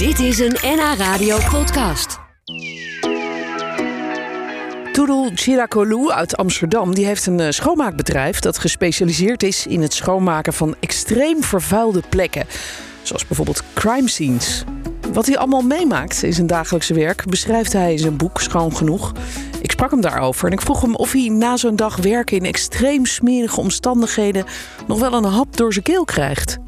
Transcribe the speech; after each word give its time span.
Dit 0.00 0.18
is 0.18 0.38
een 0.38 0.56
NH 0.62 0.94
Radio 0.98 1.38
podcast. 1.50 2.18
Toedel 4.92 5.30
Chiracolou 5.34 6.12
uit 6.12 6.36
Amsterdam 6.36 6.94
die 6.94 7.04
heeft 7.06 7.26
een 7.26 7.40
eh, 7.40 7.50
schoonmaakbedrijf 7.50 8.38
dat 8.38 8.58
gespecialiseerd 8.58 9.42
is 9.42 9.66
in 9.66 9.82
het 9.82 9.92
schoonmaken 9.92 10.52
van 10.52 10.74
extreem 10.78 11.42
vervuilde 11.42 12.02
plekken. 12.08 12.46
Zoals 13.02 13.26
bijvoorbeeld 13.26 13.62
crime 13.74 14.08
scenes. 14.08 14.64
Wat 15.12 15.26
hij 15.26 15.38
allemaal 15.38 15.62
meemaakt 15.62 16.22
in 16.22 16.32
zijn 16.32 16.46
dagelijkse 16.46 16.94
werk 16.94 17.24
beschrijft 17.26 17.72
hij 17.72 17.92
in 17.92 17.98
zijn 17.98 18.16
boek 18.16 18.40
Schoon 18.40 18.76
Genoeg. 18.76 19.12
Ik 19.62 19.70
sprak 19.70 19.90
hem 19.90 20.00
daarover 20.00 20.46
en 20.46 20.52
ik 20.52 20.60
vroeg 20.60 20.80
hem 20.80 20.94
of 20.94 21.12
hij 21.12 21.28
na 21.28 21.56
zo'n 21.56 21.76
dag 21.76 21.96
werken 21.96 22.36
in 22.36 22.44
extreem 22.44 23.06
smerige 23.06 23.60
omstandigheden 23.60 24.44
nog 24.86 24.98
wel 24.98 25.12
een 25.12 25.24
hap 25.24 25.56
door 25.56 25.72
zijn 25.72 25.84
keel 25.84 26.04
krijgt. 26.04 26.59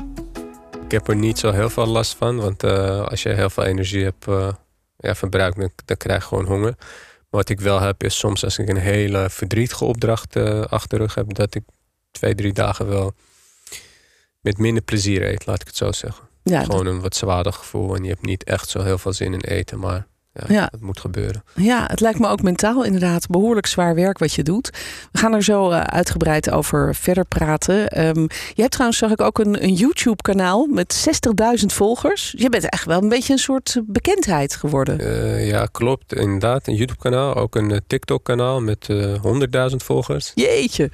Ik 0.93 0.99
heb 0.99 1.09
er 1.09 1.17
niet 1.17 1.39
zo 1.39 1.51
heel 1.51 1.71
veel 1.71 1.87
last 1.87 2.15
van, 2.15 2.37
want 2.37 2.65
uh, 2.65 3.05
als 3.05 3.23
je 3.23 3.29
heel 3.29 3.51
veel 3.51 3.65
energie 3.65 4.05
hebt 4.05 4.27
uh, 4.27 4.53
ja, 4.97 5.15
verbruikt, 5.15 5.57
dan, 5.57 5.71
dan 5.85 5.97
krijg 5.97 6.23
je 6.23 6.29
gewoon 6.29 6.45
honger. 6.45 6.75
Maar 6.79 7.41
wat 7.41 7.49
ik 7.49 7.61
wel 7.61 7.81
heb 7.81 8.03
is 8.03 8.19
soms 8.19 8.45
als 8.45 8.59
ik 8.59 8.69
een 8.69 8.77
hele 8.77 9.31
verdrietige 9.31 9.85
opdracht 9.85 10.37
uh, 10.37 10.61
achter 10.61 10.99
rug 10.99 11.15
heb, 11.15 11.35
dat 11.35 11.55
ik 11.55 11.63
twee, 12.11 12.35
drie 12.35 12.53
dagen 12.53 12.89
wel 12.89 13.15
met 14.41 14.59
minder 14.59 14.83
plezier 14.83 15.23
eet, 15.23 15.47
laat 15.47 15.61
ik 15.61 15.67
het 15.67 15.77
zo 15.77 15.93
zeggen. 15.93 16.29
Ja, 16.43 16.65
Gewoon 16.65 16.87
een 16.87 17.01
wat 17.01 17.17
zwaarder 17.17 17.53
gevoel 17.53 17.97
en 17.97 18.03
je 18.03 18.09
hebt 18.09 18.27
niet 18.27 18.45
echt 18.45 18.69
zo 18.69 18.83
heel 18.83 18.99
veel 18.99 19.13
zin 19.13 19.33
in 19.33 19.41
eten, 19.41 19.79
maar 19.79 20.07
ja, 20.33 20.55
ja, 20.55 20.69
het 20.71 20.81
moet 20.81 21.01
gebeuren. 21.01 21.45
Ja, 21.55 21.85
het 21.87 22.01
lijkt 22.01 22.19
me 22.19 22.29
ook 22.29 22.43
mentaal 22.43 22.85
inderdaad 22.85 23.27
behoorlijk 23.27 23.67
zwaar 23.67 23.95
werk 23.95 24.19
wat 24.19 24.33
je 24.33 24.43
doet. 24.43 24.71
We 25.13 25.19
gaan 25.19 25.35
er 25.35 25.43
zo 25.43 25.71
uh, 25.71 25.81
uitgebreid 25.81 26.51
over 26.51 26.95
verder 26.95 27.25
praten. 27.25 28.07
Um, 28.07 28.27
je 28.55 28.61
hebt 28.61 28.71
trouwens, 28.71 28.99
zag 28.99 29.11
ik, 29.11 29.21
ook 29.21 29.39
een, 29.39 29.63
een 29.63 29.75
YouTube-kanaal 29.75 30.67
met 30.67 31.07
60.000 31.61 31.67
volgers. 31.67 32.35
Je 32.37 32.49
bent 32.49 32.69
echt 32.69 32.85
wel 32.85 33.03
een 33.03 33.09
beetje 33.09 33.33
een 33.33 33.39
soort 33.39 33.81
bekendheid 33.87 34.57
geworden. 34.57 35.01
Uh, 35.01 35.49
ja, 35.49 35.67
klopt. 35.67 36.15
Inderdaad, 36.15 36.67
een 36.67 36.75
YouTube-kanaal. 36.75 37.35
Ook 37.35 37.55
een 37.55 37.71
uh, 37.71 37.77
TikTok-kanaal 37.87 38.61
met 38.61 38.89
100.000 38.91 39.77
volgers. 39.77 40.33
Jeetje. 40.35 40.91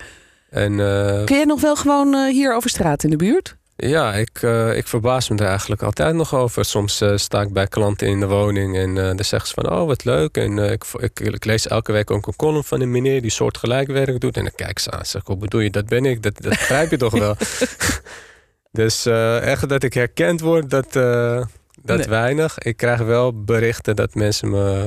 En, 0.50 0.76
Kun 1.24 1.36
jij 1.36 1.44
nog 1.44 1.60
wel 1.60 1.76
gewoon 1.76 2.14
hier 2.14 2.54
over 2.54 2.70
straat 2.70 3.04
in 3.04 3.10
de 3.10 3.16
buurt? 3.16 3.57
Ja, 3.80 4.14
ik, 4.14 4.42
uh, 4.42 4.76
ik 4.76 4.86
verbaas 4.86 5.28
me 5.28 5.36
er 5.36 5.46
eigenlijk 5.46 5.82
altijd 5.82 6.14
nog 6.14 6.34
over. 6.34 6.64
Soms 6.64 7.02
uh, 7.02 7.16
sta 7.16 7.40
ik 7.40 7.52
bij 7.52 7.66
klanten 7.66 8.06
in 8.06 8.20
de 8.20 8.26
woning 8.26 8.76
en 8.76 8.96
uh, 8.96 9.04
dan 9.04 9.24
zeggen 9.24 9.48
ze 9.48 9.54
van... 9.54 9.70
oh, 9.70 9.86
wat 9.86 10.04
leuk. 10.04 10.36
En 10.36 10.58
ik, 10.58 10.84
ik, 10.96 11.20
ik, 11.20 11.44
lees 11.44 11.66
elke 11.66 11.92
week 11.92 12.10
ook 12.10 12.26
een 12.26 12.36
column 12.36 12.64
van 12.64 12.80
een 12.80 12.90
meneer 12.90 13.22
die 13.22 13.30
soortgelijk 13.30 13.88
werk 13.88 14.20
doet. 14.20 14.36
En 14.36 14.42
dan 14.42 14.52
kijk 14.54 14.78
ze 14.78 14.90
aan 14.90 15.04
zeg, 15.04 15.22
hoe 15.24 15.36
bedoel 15.36 15.60
je, 15.60 15.70
dat 15.70 15.86
ben 15.86 16.04
ik. 16.04 16.22
Dat, 16.22 16.42
dat 16.42 16.50
begrijp 16.50 16.90
je 16.90 16.96
toch 16.96 17.12
wel. 17.12 17.36
dus 18.82 19.06
echt 19.40 19.68
dat 19.68 19.82
ik 19.82 19.94
herkend 19.94 20.40
word, 20.40 20.70
dat, 20.70 20.92
dat 21.82 22.06
weinig. 22.06 22.58
Ik 22.58 22.76
krijg 22.76 23.00
wel 23.00 23.44
berichten 23.44 23.96
dat 23.96 24.14
mensen 24.14 24.50
me 24.50 24.86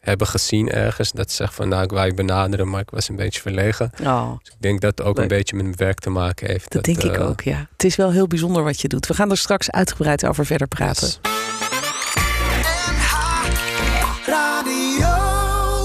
hebben 0.00 0.26
gezien 0.26 0.70
ergens. 0.70 1.12
Dat 1.12 1.30
ze 1.30 1.36
zeggen 1.36 1.56
van 1.56 1.68
nou, 1.68 1.82
ik 1.82 1.90
wou 1.90 2.06
je 2.06 2.14
benaderen, 2.14 2.70
maar 2.70 2.80
ik 2.80 2.90
was 2.90 3.08
een 3.08 3.16
beetje 3.16 3.40
verlegen. 3.40 3.90
Oh, 4.02 4.30
dus 4.42 4.52
ik 4.52 4.60
denk 4.60 4.80
dat 4.80 4.98
het 4.98 5.06
ook 5.06 5.18
een 5.18 5.28
beetje 5.28 5.56
met 5.56 5.64
mijn 5.64 5.76
werk 5.76 5.98
te 5.98 6.10
maken 6.10 6.46
heeft. 6.46 6.72
Dat, 6.72 6.84
denk 6.84 7.02
ik 7.02 7.16
uh, 7.16 7.28
ook, 7.28 7.40
ja. 7.40 7.66
Het 7.72 7.84
is 7.84 7.96
wel 7.96 8.10
heel 8.10 8.26
bijzonder 8.26 8.62
wat 8.62 8.80
je 8.80 8.88
doet. 8.88 9.06
We 9.06 9.14
gaan 9.14 9.30
er 9.30 9.38
straks 9.38 9.70
uitgebreid 9.70 10.26
over 10.26 10.46
verder 10.46 10.68
praten. 10.68 11.06
Yes. 11.06 11.20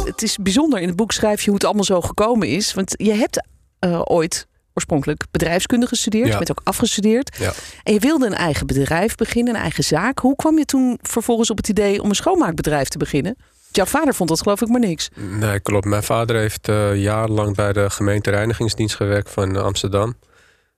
Het 0.06 0.24
is 0.24 0.38
bijzonder. 0.38 0.80
In 0.80 0.88
het 0.88 0.96
boek 0.96 1.12
schrijf 1.12 1.40
je 1.40 1.46
hoe 1.46 1.56
het 1.56 1.64
allemaal 1.64 1.84
zo 1.84 2.02
gekomen 2.02 2.48
is. 2.48 2.74
Want 2.74 2.94
je 2.98 3.14
hebt 3.14 3.48
uh, 3.80 4.02
ooit 4.04 4.48
oorspronkelijk 4.74 5.24
bedrijfskunde 5.32 5.88
gestudeerd. 5.88 6.26
Ja. 6.26 6.32
Je 6.32 6.38
bent 6.38 6.52
ook 6.52 6.62
afgestudeerd. 6.64 7.38
Ja. 7.40 7.54
En 7.84 7.94
je 7.94 8.00
wilde 8.00 8.26
een 8.26 8.34
eigen 8.34 8.68
bedrijf 8.68 9.16
beginnen, 9.16 9.56
een 9.56 9.62
eigen 9.62 9.84
zaak. 9.84 10.20
Hoe 10.20 10.36
kwam 10.36 10.58
je 10.58 10.66
toen 10.66 11.00
vervolgens 11.02 11.50
op 11.50 11.58
het 11.58 11.70
idee 11.70 12.02
om 12.02 12.10
een 12.10 12.16
schoonmaakbedrijf 12.16 12.88
te 12.88 12.98
beginnen? 12.98 13.38
Jouw 13.76 13.86
vader 13.86 14.14
vond 14.14 14.30
dat 14.30 14.42
geloof 14.42 14.62
ik 14.62 14.68
maar 14.68 14.80
niks. 14.80 15.09
Nee, 15.16 15.59
klopt. 15.59 15.86
Mijn 15.86 16.04
vader 16.04 16.36
heeft 16.36 16.68
uh, 16.68 16.95
jarenlang 16.95 17.56
bij 17.56 17.73
de 17.73 17.90
gemeentereinigingsdienst 17.90 18.96
gewerkt 18.96 19.30
van 19.31 19.56
Amsterdam. 19.56 20.16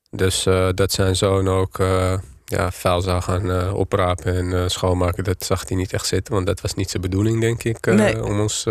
Dus 0.10 0.46
uh, 0.46 0.68
dat 0.74 0.92
zijn 0.92 1.16
zoon 1.16 1.48
ook 1.48 1.80
uh, 1.80 2.14
ja, 2.46 2.72
vuil 2.72 3.02
zou 3.02 3.22
gaan 3.22 3.74
oprapen 3.74 4.54
en 4.54 4.72
schoonmaken. 4.72 5.24
Dat 5.24 5.46
zag 5.46 5.68
hij 5.68 5.78
niet 5.78 5.94
echt 5.94 6.06
zitten, 6.06 6.34
want 6.34 6.46
dat 6.46 6.62
was 6.62 6.74
niet 6.74 6.90
zijn 6.90 7.02
bedoeling, 7.02 7.42
denk 7.42 7.64
ik. 7.64 7.86
Nee. 7.86 8.24
Om 8.24 8.40
ons 8.40 8.66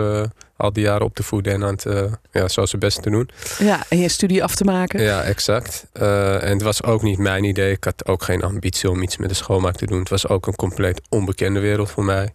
al 0.56 0.72
die 0.72 0.84
jaren 0.84 1.06
op 1.06 1.14
te 1.14 1.22
voeden 1.22 1.52
en 1.52 1.64
aan 1.64 1.78
het, 1.82 2.10
ja, 2.32 2.48
zo 2.48 2.66
zijn 2.66 2.80
best 2.80 3.02
te 3.02 3.10
doen. 3.10 3.28
Ja, 3.58 3.82
en 3.88 3.98
je 3.98 4.08
studie 4.08 4.42
af 4.42 4.54
te 4.54 4.64
maken. 4.64 5.02
Ja, 5.02 5.22
exact. 5.22 5.86
en 5.92 6.52
het 6.52 6.62
was 6.62 6.82
ook 6.82 7.02
niet 7.02 7.18
mijn 7.18 7.44
idee. 7.44 7.72
Ik 7.72 7.84
had 7.84 8.06
ook 8.06 8.22
geen 8.22 8.42
ambitie 8.42 8.90
om 8.90 9.02
iets 9.02 9.16
met 9.16 9.28
de 9.28 9.34
schoonmaak 9.34 9.76
te 9.76 9.86
doen. 9.86 9.98
Het 9.98 10.08
was 10.08 10.28
ook 10.28 10.46
een 10.46 10.56
compleet 10.56 11.00
onbekende 11.08 11.60
wereld 11.60 11.90
voor 11.90 12.04
mij. 12.04 12.34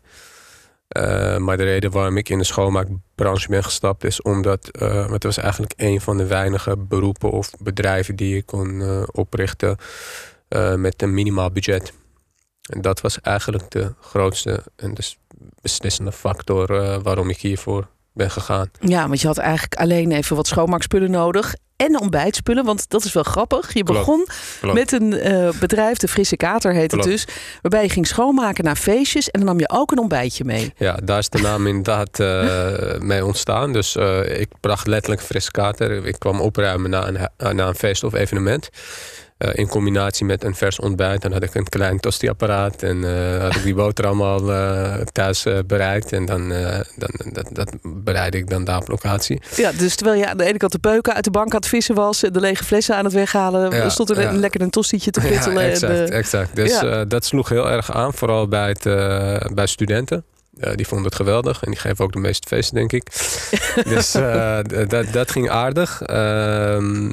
Uh, 0.98 1.38
maar 1.38 1.58
de 1.58 1.64
reden 1.64 1.92
waarom 1.92 2.18
ik 2.18 2.30
in 2.30 2.38
de 2.38 2.44
schoonmaakbranche 2.44 3.50
ben 3.50 3.64
gestapt 3.64 4.04
is 4.04 4.22
omdat 4.22 4.70
uh, 4.82 5.12
het 5.12 5.24
was 5.24 5.38
eigenlijk 5.38 5.74
een 5.78 6.02
van 6.02 6.18
de 6.18 6.26
weinige 6.26 6.78
beroepen 6.78 7.32
of 7.32 7.52
bedrijven 7.60 8.16
die 8.16 8.36
je 8.36 8.44
kon 8.44 8.70
uh, 8.70 9.04
oprichten 9.12 9.78
met 10.76 11.02
een 11.02 11.14
minimaal 11.14 11.52
budget. 11.52 11.94
En 12.70 12.82
dat 12.82 13.02
was 13.02 13.22
eigenlijk 13.22 13.70
de 13.70 13.94
grootste 14.00 14.64
en 14.76 14.94
de 14.94 15.14
beslissende 15.62 16.12
factor 16.12 16.68
waarom 17.02 17.30
ik 17.30 17.38
hiervoor 17.38 17.88
ben 18.14 18.32
gegaan. 18.32 18.72
Ja, 18.80 19.08
want 19.08 19.22
je 19.22 19.28
had 19.28 19.38
eigenlijk 19.38 19.76
alleen 19.76 20.12
even 20.12 20.36
wat 20.36 20.48
schoonmaakspullen 20.48 21.12
nodig 21.12 21.56
en 21.86 22.00
ontbijtspullen. 22.00 22.66
Want 22.66 22.90
dat 22.90 23.04
is 23.04 23.14
wel 23.14 23.24
grappig. 23.24 23.74
Je 23.74 23.84
begon 23.84 24.28
met 24.62 24.92
een 24.92 25.28
uh, 25.28 25.50
bedrijf, 25.60 25.98
de 25.98 26.08
Frisse 26.08 26.38
Kater 26.38 26.74
heet 26.74 26.92
het 26.92 27.04
dus. 27.04 27.28
Waarbij 27.62 27.84
je 27.84 27.90
ging 27.90 28.08
schoonmaken 28.08 28.64
naar 28.64 28.76
feestjes. 28.76 29.30
En 29.30 29.40
dan 29.40 29.50
nam 29.50 29.60
je 29.60 29.70
ook 29.70 29.92
een 29.92 30.00
ontbijtje 30.00 30.44
mee. 30.44 30.74
Ja, 30.78 31.00
daar 31.04 31.18
is 31.18 31.30
de 31.30 31.42
naam 31.42 31.68
inderdaad 31.68 32.20
uh, 32.20 33.00
mee 33.12 33.26
ontstaan. 33.26 33.74
Dus 33.74 33.96
uh, 33.96 34.40
ik 34.40 34.50
bracht 34.60 34.88
letterlijk 34.88 35.22
Frisse 35.22 35.52
Kater. 35.52 36.06
Ik 36.06 36.20
kwam 36.20 36.40
opruimen 36.40 36.90
na 36.90 37.08
een, 37.08 37.56
na 37.56 37.68
een 37.68 37.76
feest 37.76 38.04
of 38.04 38.14
evenement. 38.14 38.70
Uh, 39.46 39.50
in 39.54 39.68
combinatie 39.68 40.26
met 40.26 40.44
een 40.44 40.56
vers 40.56 40.80
ontbijt. 40.80 41.22
Dan 41.22 41.32
had 41.32 41.44
ik 41.44 41.56
een 41.56 41.70
klein 41.70 42.00
tostiapparaat 42.00 42.84
en 42.84 42.98
uh, 42.98 43.42
had 43.42 43.56
ik 43.56 43.64
die 43.64 43.74
boterham 43.76 44.22
al 44.22 44.50
uh, 44.50 44.96
thuis 45.12 45.46
bereikt. 45.68 46.12
En 46.12 46.26
dan, 46.26 46.50
dan 46.96 47.34
dat, 47.34 47.50
dat 47.52 47.76
bereidde 47.84 48.38
ik 48.38 48.50
dan 48.50 48.64
daar 48.64 48.78
op 48.78 48.88
locatie. 48.88 49.42
Ja, 49.56 49.72
dus 49.72 49.96
terwijl 49.96 50.20
je 50.20 50.30
aan 50.30 50.38
de 50.38 50.44
ene 50.44 50.58
kant 50.58 50.72
de 50.72 50.80
peuken 50.80 51.14
uit 51.14 51.24
de 51.24 51.32
bank 51.32 51.54
aan 51.54 51.60
het 51.60 51.68
vissen 51.68 51.96
was... 51.96 52.20
de 52.20 52.40
lege 52.40 52.64
flessen 52.64 52.96
aan 52.96 53.06
het 53.06 53.14
weghalen... 53.14 53.72
Ja, 53.76 53.90
stond 53.90 54.10
er 54.10 54.22
ja. 54.22 54.32
lekker 54.32 54.62
een 54.62 54.70
tostietje 54.70 55.12
te 55.12 55.20
pruttelen. 55.20 55.64
Ja, 55.64 55.70
exact, 55.70 56.10
en, 56.10 56.16
exact. 56.16 56.56
Dus 56.56 56.84
dat 57.08 57.26
sloeg 57.26 57.50
heel 57.50 57.70
erg 57.70 57.92
aan, 57.92 58.14
vooral 58.14 58.48
bij, 58.48 58.76
het, 58.78 58.84
bij 59.54 59.68
studenten. 59.68 60.24
Uh, 60.64 60.76
die 60.76 60.88
vonden 60.88 61.08
het 61.08 61.16
geweldig 61.16 61.64
en 61.64 61.72
die 61.72 61.80
geven 61.80 62.06
ook 62.06 62.12
de 62.12 62.20
meeste 62.20 62.48
feesten, 62.48 62.76
denk 62.76 62.92
ik. 62.92 63.12
dus 63.94 64.16
uh, 64.16 64.60
dat, 64.88 65.14
dat 65.14 65.32
ging 65.32 65.50
aardig. 65.50 66.02
Uh, 66.10 67.10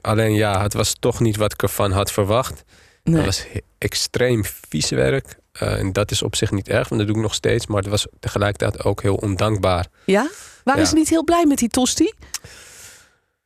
alleen 0.00 0.34
ja, 0.34 0.62
het 0.62 0.74
was 0.74 0.96
toch 0.98 1.20
niet 1.20 1.36
wat 1.36 1.52
ik 1.52 1.62
ervan 1.62 1.92
had 1.92 2.12
verwacht. 2.12 2.64
Nee. 3.02 3.16
Het 3.16 3.24
was 3.24 3.46
extreem 3.78 4.44
vies 4.68 4.90
werk. 4.90 5.38
Uh, 5.62 5.78
en 5.78 5.92
dat 5.92 6.10
is 6.10 6.22
op 6.22 6.36
zich 6.36 6.50
niet 6.50 6.68
erg, 6.68 6.88
want 6.88 7.00
dat 7.00 7.10
doe 7.10 7.16
ik 7.16 7.22
nog 7.22 7.34
steeds. 7.34 7.66
Maar 7.66 7.78
het 7.78 7.90
was 7.90 8.06
tegelijkertijd 8.20 8.84
ook 8.84 9.02
heel 9.02 9.14
ondankbaar. 9.14 9.86
Ja? 10.04 10.28
Waren 10.64 10.80
ja. 10.80 10.88
ze 10.88 10.94
niet 10.94 11.08
heel 11.08 11.24
blij 11.24 11.46
met 11.46 11.58
die 11.58 11.68
tosti? 11.68 12.12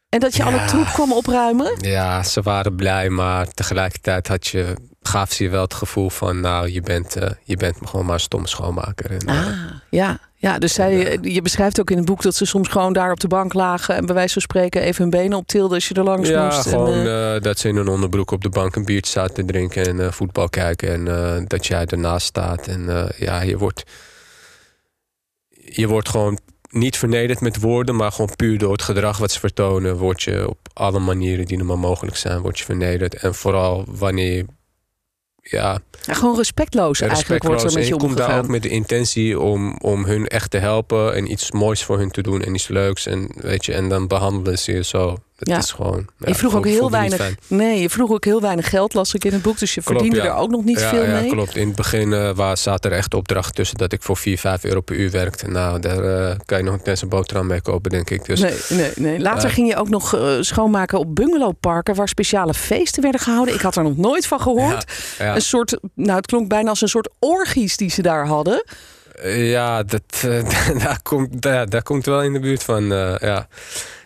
En 0.08 0.20
dat 0.20 0.36
je 0.36 0.44
ja. 0.44 0.48
alle 0.48 0.64
troep 0.66 0.86
kwam 0.86 1.12
opruimen? 1.12 1.76
Ja, 1.80 2.22
ze 2.22 2.42
waren 2.42 2.74
blij, 2.74 3.08
maar 3.08 3.48
tegelijkertijd 3.48 4.28
had 4.28 4.46
je 4.46 4.74
gaf 5.08 5.32
ze 5.32 5.42
je 5.42 5.50
wel 5.50 5.62
het 5.62 5.74
gevoel 5.74 6.10
van, 6.10 6.40
nou, 6.40 6.70
je 6.70 6.80
bent, 6.80 7.16
uh, 7.16 7.28
je 7.42 7.56
bent 7.56 7.76
gewoon 7.84 8.04
maar 8.04 8.14
een 8.14 8.20
stomme 8.20 8.48
schoonmaker. 8.48 9.10
En, 9.10 9.28
uh, 9.28 9.38
ah, 9.38 9.46
ja. 9.90 10.18
Ja, 10.36 10.58
dus 10.58 10.74
zij, 10.74 11.18
je 11.22 11.42
beschrijft 11.42 11.80
ook 11.80 11.90
in 11.90 11.96
het 11.96 12.06
boek 12.06 12.22
dat 12.22 12.34
ze 12.34 12.44
soms 12.44 12.68
gewoon 12.68 12.92
daar 12.92 13.10
op 13.10 13.20
de 13.20 13.28
bank 13.28 13.52
lagen 13.52 13.94
en 13.94 14.06
bij 14.06 14.14
wijze 14.14 14.32
van 14.32 14.42
spreken 14.42 14.82
even 14.82 15.02
hun 15.02 15.10
benen 15.10 15.38
optilden 15.38 15.74
als 15.74 15.88
je 15.88 15.94
er 15.94 16.04
langs 16.04 16.28
ja, 16.28 16.44
moest. 16.44 16.64
Ja, 16.64 16.70
gewoon 16.70 17.06
en, 17.06 17.42
dat 17.42 17.58
ze 17.58 17.68
in 17.68 17.76
een 17.76 17.88
onderbroek 17.88 18.30
op 18.30 18.42
de 18.42 18.48
bank 18.48 18.76
een 18.76 18.84
biertje 18.84 19.12
zaten 19.12 19.34
te 19.34 19.44
drinken 19.44 20.00
en 20.00 20.12
voetbal 20.12 20.48
kijken 20.48 21.06
en 21.08 21.44
dat 21.48 21.66
jij 21.66 21.86
ernaast 21.86 22.26
staat. 22.26 22.66
En 22.66 23.12
ja, 23.16 23.40
je 23.40 23.58
wordt, 23.58 23.82
je 25.48 25.88
wordt 25.88 26.08
gewoon 26.08 26.38
niet 26.74 26.96
vernederd 26.96 27.40
met 27.40 27.60
woorden, 27.60 27.96
maar 27.96 28.12
gewoon 28.12 28.36
puur 28.36 28.58
door 28.58 28.72
het 28.72 28.82
gedrag 28.82 29.18
wat 29.18 29.32
ze 29.32 29.40
vertonen, 29.40 29.96
word 29.96 30.22
je 30.22 30.48
op 30.48 30.58
alle 30.72 30.98
manieren 30.98 31.46
die 31.46 31.58
er 31.58 31.64
maar 31.64 31.78
mogelijk 31.78 32.16
zijn, 32.16 32.40
word 32.40 32.58
je 32.58 32.64
vernederd. 32.64 33.14
En 33.14 33.34
vooral 33.34 33.84
wanneer 33.88 34.36
je 34.36 34.44
ja, 35.50 35.78
ja, 36.06 36.14
gewoon 36.14 36.36
respectloos, 36.36 36.98
ja, 36.98 37.06
eigenlijk 37.06 37.42
wordt 37.42 37.62
er 37.62 37.72
met 37.72 37.86
je, 37.86 37.96
komt 37.96 38.16
daar 38.16 38.38
ook 38.38 38.48
met 38.48 38.62
de 38.62 38.68
intentie 38.68 39.40
om, 39.40 39.76
om 39.78 40.04
hun 40.04 40.26
echt 40.26 40.50
te 40.50 40.58
helpen 40.58 41.14
en 41.14 41.30
iets 41.30 41.52
moois 41.52 41.84
voor 41.84 41.98
hun 41.98 42.10
te 42.10 42.22
doen 42.22 42.42
en 42.42 42.54
iets 42.54 42.68
leuks. 42.68 43.06
En, 43.06 43.30
weet 43.34 43.64
je, 43.64 43.72
en 43.72 43.88
dan 43.88 44.06
behandelen 44.06 44.58
ze 44.58 44.72
je 44.72 44.84
zo. 44.84 45.16
Ja. 45.38 45.58
is 45.58 45.72
gewoon... 45.72 46.06
ja, 46.18 46.28
je 46.28 46.34
vroeg 46.34 46.54
ook 46.54 46.66
heel 46.66 46.90
weinig. 46.90 47.34
Nee, 47.46 47.80
je 47.80 47.90
vroeg 47.90 48.10
ook 48.10 48.24
heel 48.24 48.40
weinig 48.40 48.68
geld, 48.68 48.94
las 48.94 49.14
ik 49.14 49.24
in 49.24 49.32
het 49.32 49.42
boek. 49.42 49.58
Dus 49.58 49.74
je 49.74 49.82
Klopt, 49.82 50.00
verdiende 50.00 50.26
ja. 50.26 50.32
er 50.34 50.38
ook 50.40 50.50
nog 50.50 50.64
niet 50.64 50.80
ja, 50.80 50.88
veel 50.88 51.04
ja, 51.04 51.20
mee. 51.20 51.30
klopt. 51.30 51.56
In 51.56 51.66
het 51.66 51.76
begin 51.76 52.12
eh 52.12 52.30
waar 52.34 52.56
zaten 52.58 52.90
er 52.90 52.96
echt 52.96 53.14
opdrachten 53.14 53.54
tussen 53.54 53.76
dat 53.76 53.92
ik 53.92 54.02
voor 54.02 54.16
4, 54.16 54.38
5 54.38 54.64
euro 54.64 54.80
per 54.80 54.96
uur 54.96 55.10
werkte. 55.10 55.48
Nou, 55.48 55.80
daar 55.80 56.28
eh, 56.30 56.36
kan 56.44 56.58
je 56.58 56.64
nog 56.64 56.82
net 56.84 57.00
een 57.00 57.08
boterham 57.08 57.46
mee 57.46 57.60
kopen, 57.62 57.90
denk 57.90 58.10
ik. 58.10 58.24
Dus 58.24 58.40
Nee, 58.40 58.54
nee, 58.68 58.90
nee. 58.96 59.20
Later 59.20 59.48
Ja. 59.48 59.54
ging 59.54 59.68
je 59.68 59.76
ook 59.76 59.88
nog 59.88 60.14
eh, 60.14 60.36
schoonmaken 60.40 60.98
op 60.98 61.14
bungalowparken 61.14 61.94
waar 61.94 62.08
speciale 62.08 62.54
feesten 62.54 63.02
werden 63.02 63.20
gehouden. 63.20 63.54
Ik 63.54 63.60
had 63.60 63.76
er 63.76 63.82
nog 63.82 63.96
nooit 63.96 64.26
van 64.26 64.40
gehoord. 64.40 64.84
ja, 65.18 65.24
ja. 65.24 65.34
Een 65.34 65.42
soort, 65.42 65.78
nou 65.94 66.16
het 66.16 66.26
klonk 66.26 66.48
bijna 66.48 66.68
als 66.68 66.80
een 66.80 66.88
soort 66.88 67.08
orgies 67.18 67.76
die 67.76 67.90
ze 67.90 68.02
daar 68.02 68.26
hadden. 68.26 68.64
Ja, 69.24 69.82
dat, 69.82 70.02
daar, 70.82 70.98
komt, 71.02 71.42
daar, 71.42 71.68
daar 71.68 71.82
komt 71.82 72.04
wel 72.06 72.22
in 72.22 72.32
de 72.32 72.40
buurt 72.40 72.62
van. 72.62 72.84
ja. 73.20 73.48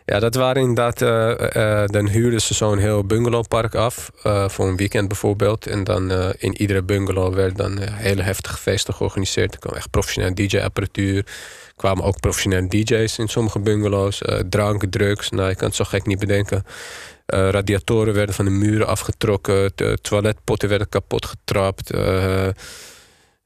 Ja, 0.09 0.19
dat 0.19 0.35
waren 0.35 0.63
inderdaad. 0.63 1.03
eh, 1.03 1.83
eh, 1.83 1.89
dan 1.89 2.09
huurden 2.09 2.41
ze 2.41 2.55
zo'n 2.55 2.79
heel 2.79 3.05
bungalowpark 3.05 3.75
af. 3.75 4.11
eh, 4.23 4.49
voor 4.49 4.67
een 4.69 4.77
weekend 4.77 5.09
bijvoorbeeld. 5.09 5.67
En 5.67 5.85
dan 5.85 6.11
eh, 6.11 6.29
in 6.39 6.57
iedere 6.61 6.83
bungalow 6.83 7.35
werden 7.35 7.57
dan 7.57 7.79
eh, 7.79 7.95
hele 7.95 8.23
heftige 8.23 8.57
feesten 8.57 8.95
georganiseerd. 8.95 9.55
Er 9.55 9.61
kwam 9.61 9.75
echt 9.75 9.91
professionele 9.91 10.35
DJ-apparatuur. 10.35 11.27
Kwamen 11.77 12.05
ook 12.05 12.21
professionele 12.21 12.69
DJ's 12.69 13.19
in 13.19 13.29
sommige 13.29 13.59
bungalows. 13.59 14.23
eh, 14.23 14.39
drank, 14.49 14.85
drugs. 14.91 15.31
Nou, 15.31 15.49
je 15.49 15.55
kan 15.55 15.67
het 15.67 15.77
zo 15.77 15.85
gek 15.85 16.07
niet 16.07 16.19
bedenken. 16.19 16.65
Eh, 17.27 17.49
radiatoren 17.51 18.15
werden 18.15 18.35
van 18.35 18.45
de 18.45 18.51
muren 18.51 18.87
afgetrokken. 18.87 19.73
De 19.75 19.99
toiletpotten 20.03 20.69
werden 20.69 20.89
kapot 20.89 21.27
getrapt. 21.27 21.91
eh, 21.91 22.49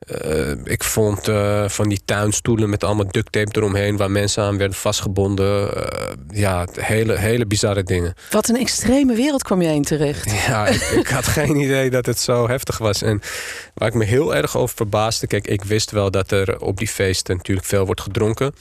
eh, 0.06 0.50
ik 0.64 0.84
vond 0.84 1.28
eh, 1.28 1.68
van 1.68 1.88
die 1.88 2.00
tuinstoelen 2.04 2.70
met 2.70 2.84
allemaal 2.84 3.06
duct 3.10 3.32
tape 3.32 3.58
eromheen... 3.58 3.96
waar 3.96 4.10
mensen 4.10 4.42
aan 4.42 4.58
werden 4.58 4.76
vastgebonden. 4.76 5.74
Eh, 5.74 6.12
ja, 6.28 6.66
hele, 6.72 7.18
hele 7.18 7.46
bizarre 7.46 7.82
dingen. 7.82 8.14
Wat 8.30 8.48
een 8.48 8.56
extreme 8.56 9.14
wereld 9.14 9.42
kwam 9.42 9.62
jij 9.62 9.74
in 9.74 9.82
terecht. 9.82 10.30
Ja, 10.46 10.66
ik, 10.66 10.80
ik 10.80 11.08
had 11.08 11.26
geen 11.38 11.56
idee 11.56 11.90
dat 11.90 12.06
het 12.06 12.18
zo 12.18 12.48
heftig 12.48 12.78
was. 12.78 13.02
En 13.02 13.20
waar 13.74 13.88
ik 13.88 13.94
me 13.94 14.04
heel 14.04 14.34
erg 14.34 14.56
over 14.56 14.76
verbaasde... 14.76 15.26
Kijk, 15.26 15.46
ik 15.46 15.64
wist 15.64 15.90
wel 15.90 16.10
dat 16.10 16.30
er 16.30 16.60
op 16.60 16.78
die 16.78 16.88
feesten 16.88 17.36
natuurlijk 17.36 17.66
veel 17.66 17.84
wordt 17.86 18.00
gedronken. 18.00 18.54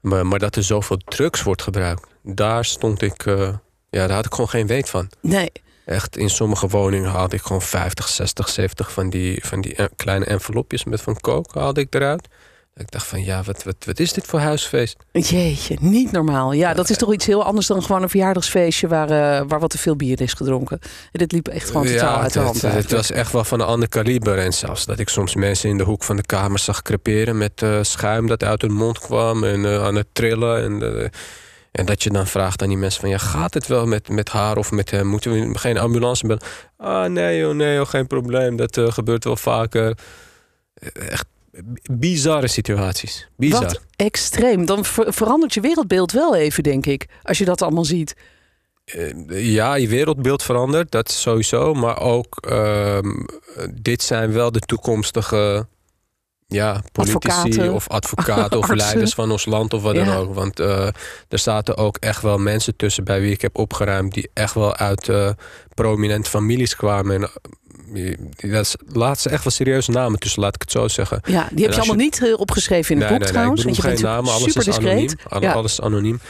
Maar, 0.00 0.26
maar 0.26 0.38
dat 0.38 0.56
er 0.56 0.62
zoveel 0.62 0.96
drugs 0.96 1.42
wordt 1.42 1.62
gebruikt... 1.62 2.06
daar 2.22 2.64
stond 2.64 3.02
ik... 3.02 3.24
ja, 3.24 3.60
daar 4.06 4.10
had 4.10 4.26
ik 4.26 4.34
gewoon 4.34 4.50
geen 4.50 4.66
weet 4.66 4.88
van. 4.88 5.10
Nee. 5.20 5.52
Echt, 5.90 6.16
in 6.16 6.30
sommige 6.30 6.68
woningen 6.68 7.10
haalde 7.10 7.36
ik 7.36 7.42
gewoon 7.42 7.62
50, 7.62 8.08
60, 8.08 8.48
70 8.48 8.92
van 8.92 9.10
die, 9.10 9.44
van 9.44 9.60
die 9.60 9.74
eh, 9.74 9.86
kleine 9.96 10.24
envelopjes 10.24 10.84
met 10.84 11.00
van 11.00 11.20
coke 11.20 11.58
haalde 11.58 11.80
ik 11.80 11.94
eruit. 11.94 12.28
Ik 12.74 12.90
dacht 12.90 13.06
van 13.06 13.24
ja, 13.24 13.42
wat, 13.42 13.62
wat, 13.62 13.74
wat 13.86 13.98
is 13.98 14.12
dit 14.12 14.26
voor 14.26 14.38
huisfeest? 14.38 14.96
Jeetje, 15.12 15.76
niet 15.80 16.12
normaal. 16.12 16.52
Ja, 16.52 16.74
dat 16.74 16.90
is 16.90 16.96
toch 16.96 17.12
iets 17.12 17.26
heel 17.26 17.44
anders 17.44 17.66
dan 17.66 17.82
gewoon 17.82 18.02
een 18.02 18.08
verjaardagsfeestje 18.08 18.88
waar, 18.88 19.10
eh, 19.10 19.44
waar 19.48 19.60
wat 19.60 19.70
te 19.70 19.78
veel 19.78 19.96
bier 19.96 20.20
is 20.20 20.32
gedronken. 20.32 20.78
En 20.82 21.18
dit 21.18 21.32
liep 21.32 21.48
echt 21.48 21.66
gewoon 21.66 21.86
totaal 21.86 22.16
ja, 22.16 22.22
uit 22.22 22.32
de 22.32 22.40
hand. 22.40 22.62
het, 22.62 22.90
was 22.90 23.10
echt 23.10 23.32
wel 23.32 23.44
van 23.44 23.60
een 23.60 23.66
ander 23.66 23.88
kaliber. 23.88 24.38
En 24.38 24.52
zelfs 24.52 24.84
dat 24.84 24.98
ik 24.98 25.08
soms 25.08 25.34
mensen 25.34 25.70
in 25.70 25.78
de 25.78 25.84
hoek 25.84 26.04
van 26.04 26.16
de 26.16 26.26
kamer 26.26 26.58
zag 26.58 26.82
creperen 26.82 27.38
met 27.38 27.62
eh, 27.62 27.78
schuim 27.82 28.26
dat 28.26 28.44
uit 28.44 28.62
hun 28.62 28.72
mond 28.72 28.98
kwam 28.98 29.44
en 29.44 29.66
aan 29.66 29.94
het 29.94 30.08
trillen. 30.12 30.62
En, 30.62 31.10
en 31.72 31.86
dat 31.86 32.02
je 32.02 32.10
dan 32.10 32.26
vraagt 32.26 32.62
aan 32.62 32.68
die 32.68 32.76
mensen 32.76 33.00
van 33.00 33.10
ja, 33.10 33.18
gaat 33.18 33.54
het 33.54 33.66
wel 33.66 33.86
met, 33.86 34.08
met 34.08 34.28
haar 34.28 34.56
of 34.56 34.70
met 34.70 34.90
hem? 34.90 35.06
Moeten 35.06 35.32
we 35.52 35.58
geen 35.58 35.78
ambulance 35.78 36.26
bellen? 36.26 36.42
Ah 36.76 37.10
nee 37.10 37.38
joh, 37.38 37.54
nee 37.54 37.74
joh, 37.74 37.86
geen 37.86 38.06
probleem. 38.06 38.56
Dat 38.56 38.76
eh, 38.76 38.92
gebeurt 38.92 39.24
wel 39.24 39.36
vaker. 39.36 39.98
Eh, 40.74 41.10
Echt 41.10 41.26
bizarre 41.92 42.48
situaties. 42.48 43.28
Bizar. 43.36 43.62
Wat 43.62 43.80
extreem. 43.96 44.64
Dan 44.66 44.84
ver- 44.84 45.12
verandert 45.12 45.54
je 45.54 45.60
wereldbeeld 45.60 46.12
wel 46.12 46.36
even, 46.36 46.62
denk 46.62 46.86
ik. 46.86 47.06
Als 47.22 47.38
je 47.38 47.44
dat 47.44 47.62
allemaal 47.62 47.84
ziet. 47.84 48.16
Eh, 48.84 49.52
ja, 49.54 49.74
je 49.74 49.88
wereldbeeld 49.88 50.42
verandert, 50.42 50.90
dat 50.90 51.10
sowieso. 51.10 51.74
Maar 51.74 52.00
ook, 52.00 52.36
ehm, 52.48 53.10
dit 53.74 54.02
zijn 54.02 54.32
wel 54.32 54.52
de 54.52 54.60
toekomstige 54.60 55.66
ja, 56.50 56.82
politici 56.92 57.28
Advocaten. 57.28 57.72
of 57.74 57.88
advocaten 57.88 58.58
of 58.58 58.68
leiders 58.84 59.14
van 59.14 59.30
ons 59.30 59.44
land 59.46 59.74
of 59.74 59.82
wat 59.82 59.94
dan 59.94 60.08
ook. 60.08 60.34
Want 60.34 60.60
eh, 60.60 60.86
er 61.28 61.38
zaten 61.38 61.76
ook 61.76 61.96
echt 61.96 62.22
wel 62.22 62.38
mensen 62.38 62.76
tussen 62.76 63.04
bij 63.04 63.20
wie 63.20 63.32
ik 63.32 63.42
heb 63.42 63.58
opgeruimd... 63.58 64.14
die 64.14 64.30
echt 64.34 64.54
wel 64.54 64.76
uit 64.76 65.08
eh, 65.08 65.30
prominente 65.74 66.30
families 66.30 66.76
kwamen. 66.76 67.14
En, 67.14 67.30
eh, 67.94 68.50
dat 68.50 68.64
is, 68.64 68.76
laat 68.86 69.20
ze 69.20 69.28
echt 69.28 69.44
wel 69.44 69.52
serieuze 69.52 69.90
namen 69.90 70.18
tussen, 70.18 70.42
laat 70.42 70.54
ik 70.54 70.60
het 70.60 70.70
zo 70.70 70.88
zeggen. 70.88 71.20
Ja, 71.24 71.48
die 71.52 71.64
heb 71.64 71.74
je 71.74 71.80
allemaal 71.80 71.96
je- 71.96 72.02
niet 72.02 72.34
opgeschreven 72.34 72.94
in 72.94 73.00
het 73.00 73.10
nee, 73.10 73.18
boek 73.18 73.26
nee, 73.26 73.36
trouwens. 73.36 73.64
nee, 73.64 73.74
ik 73.74 73.82
want 73.82 73.98
je 73.98 74.04
bedoel 74.04 74.10
geen 74.12 74.24
namen, 74.24 74.32
alles 74.32 74.66
is 74.66 74.78
anoniem. 74.78 75.08
Ja. 75.40 75.52
Alles 75.52 75.72
is 75.72 75.80
anoniem. 75.80 76.20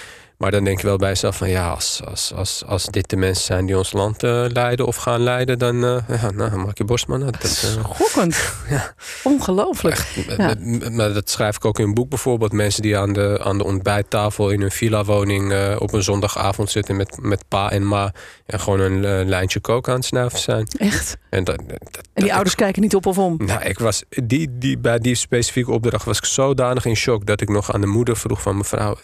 Maar 0.40 0.50
dan 0.50 0.64
denk 0.64 0.80
je 0.80 0.86
wel 0.86 0.96
bij 0.96 1.08
jezelf 1.08 1.36
van 1.36 1.48
ja, 1.48 1.70
als, 1.70 2.00
als, 2.04 2.32
als, 2.34 2.64
als 2.66 2.84
dit 2.84 3.10
de 3.10 3.16
mensen 3.16 3.44
zijn 3.44 3.66
die 3.66 3.76
ons 3.76 3.92
land 3.92 4.22
eh, 4.22 4.44
leiden 4.48 4.86
of 4.86 4.96
gaan 4.96 5.20
leiden, 5.20 5.58
dan 5.58 5.84
uh, 5.84 5.96
ja, 6.08 6.30
nou, 6.30 6.56
maak 6.56 6.78
je 6.78 6.84
borst 6.84 7.06
maar 7.06 7.18
nat. 7.18 7.32
Dat, 7.32 7.76
uh, 7.76 7.94
Schokkend. 7.94 8.36
Ja. 8.68 8.94
Ongelooflijk. 9.22 10.24
Ja. 10.36 10.54
Maar 10.90 11.12
dat 11.12 11.30
schrijf 11.30 11.56
ik 11.56 11.64
ook 11.64 11.78
in 11.78 11.84
een 11.84 11.94
boek 11.94 12.08
bijvoorbeeld. 12.08 12.52
Mensen 12.52 12.82
die 12.82 12.98
aan 12.98 13.12
de, 13.12 13.40
aan 13.42 13.58
de 13.58 13.64
ontbijttafel 13.64 14.50
in 14.50 14.60
hun 14.60 14.70
villa-woning 14.70 15.52
uh, 15.52 15.76
op 15.78 15.92
een 15.92 16.02
zondagavond 16.02 16.70
zitten 16.70 16.96
met, 16.96 17.18
met 17.20 17.44
pa 17.48 17.70
en 17.70 17.86
ma. 17.86 18.12
En 18.46 18.60
gewoon 18.60 18.80
een 18.80 19.28
lijntje 19.28 19.60
kook 19.60 19.88
aan 19.88 19.94
het 19.94 20.04
snuiven 20.04 20.38
zijn. 20.38 20.66
Echt? 20.78 21.16
En, 21.30 21.44
dat, 21.44 21.56
dat, 21.56 21.66
en 21.68 22.00
die 22.14 22.24
dat 22.24 22.30
ouders 22.30 22.52
ik, 22.52 22.58
kijken 22.58 22.82
niet 22.82 22.94
op 22.94 23.06
of 23.06 23.18
om? 23.18 23.36
Nou, 23.36 23.62
ik 23.62 23.78
was, 23.78 24.02
die, 24.08 24.58
die, 24.58 24.78
bij 24.78 24.98
die 24.98 25.14
specifieke 25.14 25.70
opdracht 25.70 26.04
was 26.04 26.18
ik 26.18 26.24
zodanig 26.24 26.84
in 26.84 26.96
shock 26.96 27.26
dat 27.26 27.40
ik 27.40 27.48
nog 27.48 27.72
aan 27.72 27.80
de 27.80 27.86
moeder 27.86 28.16
vroeg 28.16 28.42
van 28.42 28.56
mevrouw, 28.56 28.96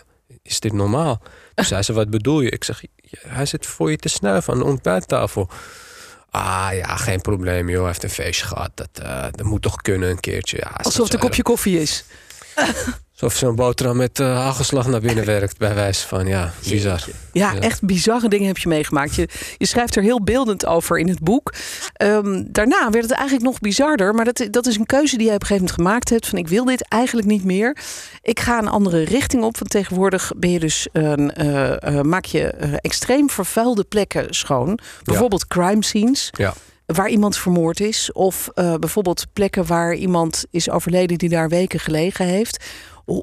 is 0.46 0.60
dit 0.60 0.72
normaal? 0.72 1.22
Toen 1.54 1.64
zei 1.64 1.82
ze, 1.82 1.92
wat 1.92 2.10
bedoel 2.10 2.40
je? 2.40 2.50
Ik 2.50 2.64
zeg, 2.64 2.82
hij 3.28 3.46
zit 3.46 3.66
voor 3.66 3.90
je 3.90 3.96
te 3.96 4.08
snuiven 4.08 4.52
aan 4.52 4.58
de 4.58 4.64
ontbijttafel. 4.64 5.48
Ah 6.30 6.68
ja, 6.72 6.96
geen 6.96 7.20
probleem 7.20 7.68
joh, 7.68 7.78
hij 7.78 7.86
heeft 7.86 8.02
een 8.02 8.10
feestje 8.10 8.46
gehad. 8.46 8.70
Dat, 8.74 8.88
uh, 9.02 9.22
dat 9.30 9.42
moet 9.42 9.62
toch 9.62 9.76
kunnen 9.76 10.10
een 10.10 10.20
keertje. 10.20 10.56
Ja, 10.56 10.70
Alsof 10.82 11.04
het 11.04 11.14
een 11.14 11.20
kopje 11.20 11.42
koffie 11.42 11.80
is. 11.80 12.04
Alsof 13.18 13.38
zo'n 13.38 13.54
boterham 13.54 13.96
met 13.96 14.18
uh, 14.18 14.36
hagelslag 14.36 14.86
naar 14.86 15.00
binnen 15.00 15.24
werkt, 15.24 15.58
bij 15.58 15.74
wijze 15.74 16.06
van, 16.06 16.26
ja, 16.26 16.52
bizar. 16.68 17.04
Ja, 17.32 17.52
ja, 17.52 17.60
echt 17.60 17.82
bizarre 17.82 18.28
dingen 18.28 18.46
heb 18.46 18.58
je 18.58 18.68
meegemaakt. 18.68 19.14
Je, 19.14 19.28
je 19.56 19.66
schrijft 19.66 19.96
er 19.96 20.02
heel 20.02 20.22
beeldend 20.22 20.66
over 20.66 20.98
in 20.98 21.08
het 21.08 21.20
boek. 21.20 21.54
Um, 22.02 22.52
daarna 22.52 22.90
werd 22.90 23.04
het 23.04 23.12
eigenlijk 23.12 23.48
nog 23.48 23.60
bizarder. 23.60 24.14
Maar 24.14 24.24
dat, 24.24 24.48
dat 24.50 24.66
is 24.66 24.76
een 24.76 24.86
keuze 24.86 25.16
die 25.16 25.26
je 25.26 25.34
op 25.34 25.40
een 25.40 25.46
gegeven 25.46 25.66
moment 25.66 25.82
gemaakt 25.82 26.10
hebt. 26.10 26.26
Van 26.26 26.38
ik 26.38 26.48
wil 26.48 26.64
dit 26.64 26.88
eigenlijk 26.88 27.28
niet 27.28 27.44
meer. 27.44 27.76
Ik 28.22 28.40
ga 28.40 28.58
een 28.58 28.68
andere 28.68 29.02
richting 29.02 29.42
op. 29.42 29.58
Want 29.58 29.70
tegenwoordig 29.70 30.32
ben 30.36 30.50
je 30.50 30.58
dus, 30.58 30.88
uh, 30.92 31.12
uh, 31.16 32.00
maak 32.00 32.24
je 32.24 32.46
extreem 32.80 33.30
vervuilde 33.30 33.84
plekken 33.84 34.34
schoon. 34.34 34.78
Bijvoorbeeld 35.02 35.44
ja. 35.48 35.56
crime 35.56 35.84
scenes. 35.84 36.30
Ja 36.32 36.54
waar 36.86 37.08
iemand 37.08 37.36
vermoord 37.36 37.80
is. 37.80 38.12
Of 38.12 38.50
uh, 38.54 38.74
bijvoorbeeld 38.74 39.26
plekken 39.32 39.66
waar 39.66 39.94
iemand 39.94 40.44
is 40.50 40.70
overleden 40.70 41.18
die 41.18 41.28
daar 41.28 41.48
weken 41.48 41.80
gelegen 41.80 42.26
heeft. 42.26 42.64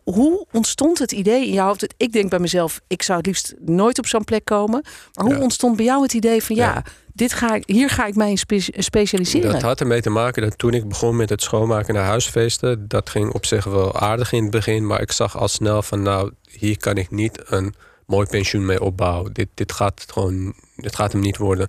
Hoe 0.04 0.46
ontstond 0.52 1.00
het 1.00 1.12
idee 1.12 1.48
in 1.48 1.54
jouw 1.54 1.68
hoofd? 1.68 1.94
Ik 1.98 2.12
denk 2.12 2.30
bij 2.30 2.40
mezelf, 2.40 2.82
ik 2.88 3.02
zou 3.02 3.18
het 3.18 3.28
liefst 3.28 3.54
nooit 3.60 3.98
op 3.98 4.08
zo'n 4.08 4.24
plek 4.24 4.46
komen. 4.46 4.84
Maar 5.14 5.26
hoe 5.26 5.36
ja. 5.36 5.42
ontstond 5.42 5.76
bij 5.76 5.86
jou 5.86 6.02
het 6.02 6.14
idee 6.14 6.44
van 6.44 6.56
ja, 6.56 6.74
ja, 6.74 6.84
dit 7.14 7.34
ga 7.34 7.56
ik, 7.56 7.64
hier 7.66 7.90
ga 7.90 8.06
ik 8.06 8.16
mij 8.16 8.30
in 8.30 8.38
spe 8.38 8.60
specialiseren? 8.78 9.52
Dat 9.52 9.62
had 9.62 9.80
ermee 9.80 10.02
te 10.02 10.10
maken 10.10 10.42
dat 10.42 10.58
toen 10.58 10.74
ik 10.74 10.88
begon 10.88 11.16
met 11.16 11.30
het 11.30 11.42
schoonmaken 11.42 11.94
naar 11.94 12.06
huisfeesten, 12.06 12.88
dat 12.88 13.10
ging 13.10 13.34
op 13.34 13.46
zich 13.46 13.64
wel 13.64 14.00
aardig 14.00 14.32
in 14.32 14.42
het 14.42 14.52
begin. 14.52 14.88
Maar 14.88 15.02
ik 15.02 15.12
zag 15.12 15.38
al 15.38 15.48
snel 15.48 15.82
van 15.82 16.02
nou, 16.02 16.32
hier 16.50 16.78
kan 16.78 16.98
ik 16.98 17.12
niet 17.12 17.42
een 17.46 17.74
mooi 18.06 18.28
pensioen 18.28 18.66
mee 18.66 18.82
opbouwen. 18.82 19.34
Dit, 19.34 19.48
dit 19.54 19.72
gaat 19.72 20.06
gewoon, 20.08 20.54
dit 20.76 20.96
gaat 20.96 21.12
hem 21.12 21.22
niet 21.22 21.38
worden. 21.38 21.68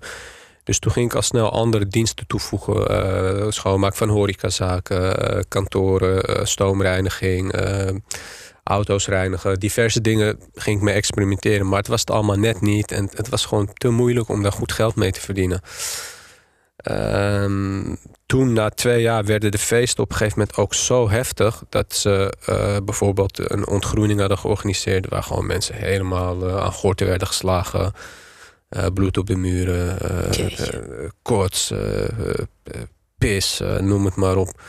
Dus 0.65 0.79
toen 0.79 0.91
ging 0.91 1.09
ik 1.09 1.15
al 1.15 1.21
snel 1.21 1.51
andere 1.51 1.87
diensten 1.87 2.27
toevoegen. 2.27 2.91
Uh, 2.91 3.51
schoonmaak 3.51 3.95
van 3.95 4.09
horecazaken, 4.09 5.35
uh, 5.35 5.41
kantoren, 5.47 6.29
uh, 6.29 6.45
stoomreiniging, 6.45 7.53
auto's 8.63 9.07
reinigen. 9.07 9.59
Diverse 9.59 10.01
dingen 10.01 10.39
ging 10.53 10.77
ik 10.77 10.83
mee 10.83 10.93
experimenteren. 10.93 11.67
Maar 11.67 11.77
het 11.77 11.87
was 11.87 11.99
het 11.99 12.09
allemaal 12.09 12.35
net 12.35 12.61
niet. 12.61 12.91
En 12.91 13.09
het 13.13 13.29
was 13.29 13.45
gewoon 13.45 13.69
te 13.73 13.89
moeilijk 13.89 14.29
om 14.29 14.43
daar 14.43 14.51
goed 14.51 14.71
geld 14.71 14.95
mee 14.95 15.11
te 15.11 15.21
verdienen. 15.21 15.61
Um, 16.91 17.97
toen, 18.25 18.53
na 18.53 18.69
twee 18.69 19.01
jaar, 19.01 19.25
werden 19.25 19.51
de 19.51 19.57
feesten 19.57 20.03
op 20.03 20.09
een 20.11 20.17
gegeven 20.17 20.39
moment 20.39 20.57
ook 20.57 20.73
zo 20.73 21.09
heftig... 21.09 21.63
dat 21.69 21.93
ze 21.93 22.33
bijvoorbeeld 22.85 23.51
een 23.51 23.67
ontgroening 23.67 24.19
hadden 24.19 24.37
georganiseerd... 24.37 25.09
waar 25.09 25.23
gewoon 25.23 25.45
mensen 25.45 25.75
helemaal 25.75 26.59
aan 26.59 26.71
gorten 26.71 27.07
werden 27.07 27.27
geslagen... 27.27 27.93
Uh, 28.69 28.85
bloed 28.93 29.17
op 29.17 29.27
de 29.27 29.35
muren, 29.35 29.97
uh, 30.11 30.49
uh, 30.49 31.09
koorts, 31.21 31.73
pis, 33.17 33.61
noem 33.79 34.05
het 34.05 34.15
maar 34.15 34.35
op. 34.35 34.61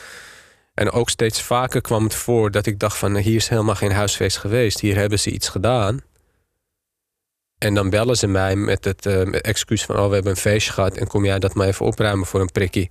En 0.74 0.90
ook 0.90 1.10
steeds 1.10 1.42
vaker 1.42 1.80
kwam 1.80 2.04
het 2.04 2.14
voor 2.14 2.50
dat 2.50 2.66
ik 2.66 2.78
dacht 2.78 2.96
van... 2.96 3.16
hier 3.16 3.34
is 3.34 3.48
helemaal 3.48 3.74
geen 3.74 3.92
huisfeest 3.92 4.36
geweest, 4.36 4.80
hier 4.80 4.96
hebben 4.96 5.18
ze 5.18 5.30
iets 5.30 5.48
gedaan. 5.48 6.00
En 7.58 7.74
dan 7.74 7.90
bellen 7.90 8.16
ze 8.16 8.26
mij 8.26 8.56
met 8.56 8.84
het 8.84 9.06
excuus 9.40 9.84
van... 9.84 9.98
oh, 9.98 10.08
we 10.08 10.14
hebben 10.14 10.32
een 10.32 10.38
feestje 10.38 10.72
gehad 10.72 10.96
en 10.96 11.06
kom 11.06 11.24
jij 11.24 11.38
dat 11.38 11.54
maar 11.54 11.66
even 11.66 11.86
opruimen 11.86 12.26
voor 12.26 12.40
een 12.40 12.52
prikkie. 12.52 12.90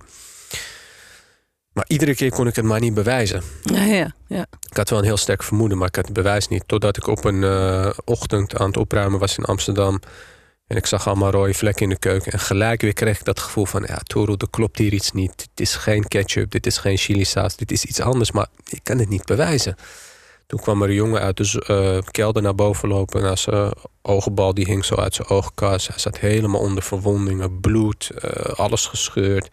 Maar 1.72 1.84
iedere 1.88 2.14
keer 2.14 2.30
kon 2.30 2.46
ik 2.46 2.56
het 2.56 2.64
maar 2.64 2.80
niet 2.80 2.94
bewijzen. 2.94 3.42
Ja, 3.62 3.82
ja, 3.82 4.14
ja. 4.26 4.46
Ik 4.70 4.76
had 4.76 4.90
wel 4.90 4.98
een 4.98 5.04
heel 5.04 5.16
sterk 5.16 5.42
vermoeden, 5.42 5.78
maar 5.78 5.88
ik 5.88 5.96
had 5.96 6.04
het 6.04 6.14
bewijs 6.14 6.48
niet. 6.48 6.62
Totdat 6.66 6.96
ik 6.96 7.06
op 7.06 7.24
een 7.24 7.42
uh, 7.42 7.90
ochtend 8.04 8.56
aan 8.58 8.66
het 8.66 8.76
opruimen 8.76 9.18
was 9.18 9.38
in 9.38 9.44
Amsterdam. 9.44 10.00
En 10.66 10.76
ik 10.76 10.86
zag 10.86 11.06
allemaal 11.06 11.30
rode 11.30 11.54
vlekken 11.54 11.82
in 11.82 11.88
de 11.88 11.98
keuken. 11.98 12.32
En 12.32 12.38
gelijk 12.38 12.80
weer 12.80 12.92
kreeg 12.92 13.18
ik 13.18 13.24
dat 13.24 13.40
gevoel 13.40 13.66
van... 13.66 13.84
ja, 13.86 13.96
Toro, 13.96 14.34
er 14.38 14.50
klopt 14.50 14.78
hier 14.78 14.92
iets 14.92 15.12
niet. 15.12 15.36
Dit 15.36 15.66
is 15.66 15.74
geen 15.74 16.08
ketchup, 16.08 16.50
dit 16.50 16.66
is 16.66 16.78
geen 16.78 16.96
chili 16.96 17.24
saus, 17.24 17.56
dit 17.56 17.72
is 17.72 17.84
iets 17.84 18.00
anders. 18.00 18.32
Maar 18.32 18.46
ik 18.68 18.80
kan 18.82 18.98
het 18.98 19.08
niet 19.08 19.24
bewijzen. 19.24 19.76
Toen 20.46 20.60
kwam 20.60 20.82
er 20.82 20.88
een 20.88 20.94
jongen 20.94 21.20
uit 21.20 21.36
de 21.36 21.64
uh, 21.70 22.10
kelder 22.10 22.42
naar 22.42 22.54
boven 22.54 22.88
lopen. 22.88 23.24
En 23.24 23.38
zijn 23.38 23.72
ogenbal 24.02 24.54
die 24.54 24.64
hing 24.64 24.84
zo 24.84 24.94
uit 24.94 25.14
zijn 25.14 25.28
oogkas. 25.28 25.88
Hij 25.88 25.98
zat 25.98 26.18
helemaal 26.18 26.60
onder 26.60 26.82
verwondingen, 26.82 27.60
bloed, 27.60 28.10
uh, 28.24 28.30
alles 28.42 28.86
gescheurd. 28.86 29.48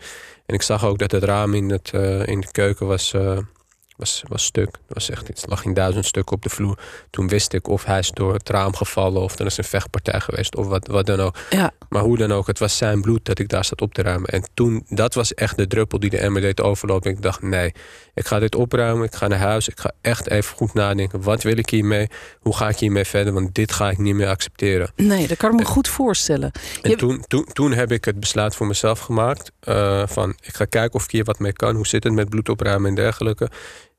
En 0.45 0.55
ik 0.55 0.61
zag 0.61 0.85
ook 0.85 0.97
dat 0.97 1.11
het 1.11 1.23
raam 1.23 1.53
in, 1.53 1.69
het, 1.69 1.91
uh, 1.95 2.27
in 2.27 2.41
de 2.41 2.51
keuken 2.51 2.87
was 2.87 3.13
was, 3.95 4.23
was 4.27 4.43
stuk. 4.43 4.77
Was 4.87 5.09
echt 5.09 5.29
iets, 5.29 5.45
lag 5.45 5.65
in 5.65 5.73
duizend 5.73 6.05
stukken 6.05 6.35
op 6.35 6.41
de 6.41 6.49
vloer. 6.49 6.77
Toen 7.09 7.27
wist 7.27 7.53
ik 7.53 7.67
of 7.67 7.85
hij 7.85 7.99
is 7.99 8.09
door 8.09 8.33
het 8.33 8.49
raam 8.49 8.75
gevallen 8.75 9.21
of 9.21 9.39
er 9.39 9.45
is 9.45 9.57
een 9.57 9.63
vechtpartij 9.63 10.19
geweest 10.19 10.55
of 10.55 10.67
wat, 10.67 10.87
wat 10.87 11.05
dan 11.05 11.19
ook. 11.19 11.35
Ja. 11.49 11.71
Maar 11.89 12.01
hoe 12.01 12.17
dan 12.17 12.31
ook, 12.31 12.47
het 12.47 12.59
was 12.59 12.77
zijn 12.77 13.01
bloed 13.01 13.25
dat 13.25 13.39
ik 13.39 13.49
daar 13.49 13.65
zat 13.65 13.81
op 13.81 13.93
te 13.93 14.01
ruimen. 14.01 14.29
En 14.29 14.43
toen, 14.53 14.85
dat 14.89 15.13
was 15.13 15.33
echt 15.33 15.57
de 15.57 15.67
druppel 15.67 15.99
die 15.99 16.09
de 16.09 16.17
emmer 16.17 16.41
deed 16.41 16.61
overlopen. 16.61 17.11
Ik 17.11 17.21
dacht, 17.21 17.41
nee, 17.41 17.73
ik 18.13 18.25
ga 18.25 18.39
dit 18.39 18.55
opruimen, 18.55 19.05
ik 19.05 19.15
ga 19.15 19.27
naar 19.27 19.39
huis. 19.39 19.67
Ik 19.67 19.79
ga 19.79 19.91
echt 20.01 20.29
even 20.29 20.55
goed 20.55 20.73
nadenken, 20.73 21.21
wat 21.21 21.43
wil 21.43 21.57
ik 21.57 21.69
hiermee? 21.69 22.07
Hoe 22.39 22.55
ga 22.55 22.69
ik 22.69 22.77
hiermee 22.77 23.05
verder? 23.05 23.33
Want 23.33 23.55
dit 23.55 23.71
ga 23.71 23.89
ik 23.89 23.97
niet 23.97 24.15
meer 24.15 24.27
accepteren. 24.27 24.91
Nee, 24.95 25.27
dat 25.27 25.37
kan 25.37 25.51
ik 25.51 25.59
me 25.59 25.65
goed 25.65 25.87
voorstellen. 25.87 26.51
En 26.81 26.97
toen, 26.97 27.23
toen, 27.27 27.45
toen 27.53 27.71
heb 27.71 27.91
ik 27.91 28.05
het 28.05 28.19
besluit 28.19 28.55
voor 28.55 28.67
mezelf 28.67 28.99
gemaakt. 28.99 29.51
Uh, 29.67 30.03
van, 30.05 30.35
ik 30.41 30.55
ga 30.55 30.65
kijken 30.65 30.93
of 30.93 31.03
ik 31.03 31.11
hier 31.11 31.23
wat 31.23 31.39
mee 31.39 31.53
kan. 31.53 31.75
Hoe 31.75 31.87
zit 31.87 32.03
het 32.03 32.13
met 32.13 32.29
bloed 32.29 32.49
opruimen 32.49 32.89
en 32.89 32.95
dergelijke. 32.95 33.49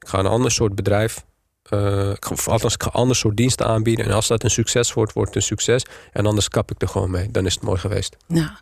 Ik 0.05 0.11
ga 0.11 0.19
een 0.19 0.27
ander 0.27 0.51
soort 0.51 0.75
bedrijf. 0.75 1.25
Uh, 1.71 2.11
ik 2.11 2.25
althans, 2.47 2.75
een 2.79 2.91
ander 2.91 3.17
soort 3.17 3.37
diensten 3.37 3.67
aanbieden. 3.67 4.05
En 4.05 4.11
als 4.13 4.27
dat 4.27 4.43
een 4.43 4.51
succes 4.51 4.93
wordt, 4.93 5.13
wordt 5.13 5.29
het 5.29 5.39
een 5.39 5.49
succes. 5.49 5.83
En 6.13 6.27
anders 6.27 6.49
kap 6.49 6.71
ik 6.71 6.83
er 6.83 6.89
gewoon 6.89 7.11
mee. 7.11 7.31
Dan 7.31 7.47
is 7.47 7.55
het 7.55 7.63
mooi 7.63 7.79
geweest. 7.79 8.17
Ja. 8.27 8.61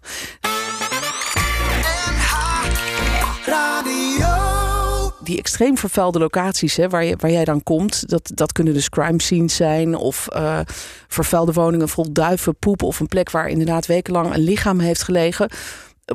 Die 5.25 5.39
extreem 5.39 5.79
vervuilde 5.79 6.19
locaties 6.19 6.77
hè, 6.77 6.89
waar, 6.89 7.05
je, 7.05 7.17
waar 7.17 7.31
jij 7.31 7.45
dan 7.45 7.63
komt, 7.63 8.09
dat, 8.09 8.31
dat 8.35 8.53
kunnen 8.53 8.75
dus 8.75 8.89
crime 8.89 9.23
scenes 9.23 9.57
zijn 9.57 9.95
of 9.95 10.29
uh, 10.33 10.61
vervuilde 11.09 11.53
woningen 11.53 11.89
vol 11.89 12.13
duiven, 12.13 12.57
poep 12.57 12.83
of 12.83 13.01
een 13.01 13.07
plek 13.07 13.31
waar 13.31 13.49
inderdaad 13.49 13.87
wekenlang 13.87 14.35
een 14.35 14.41
lichaam 14.41 14.79
heeft 14.79 15.03
gelegen. 15.03 15.51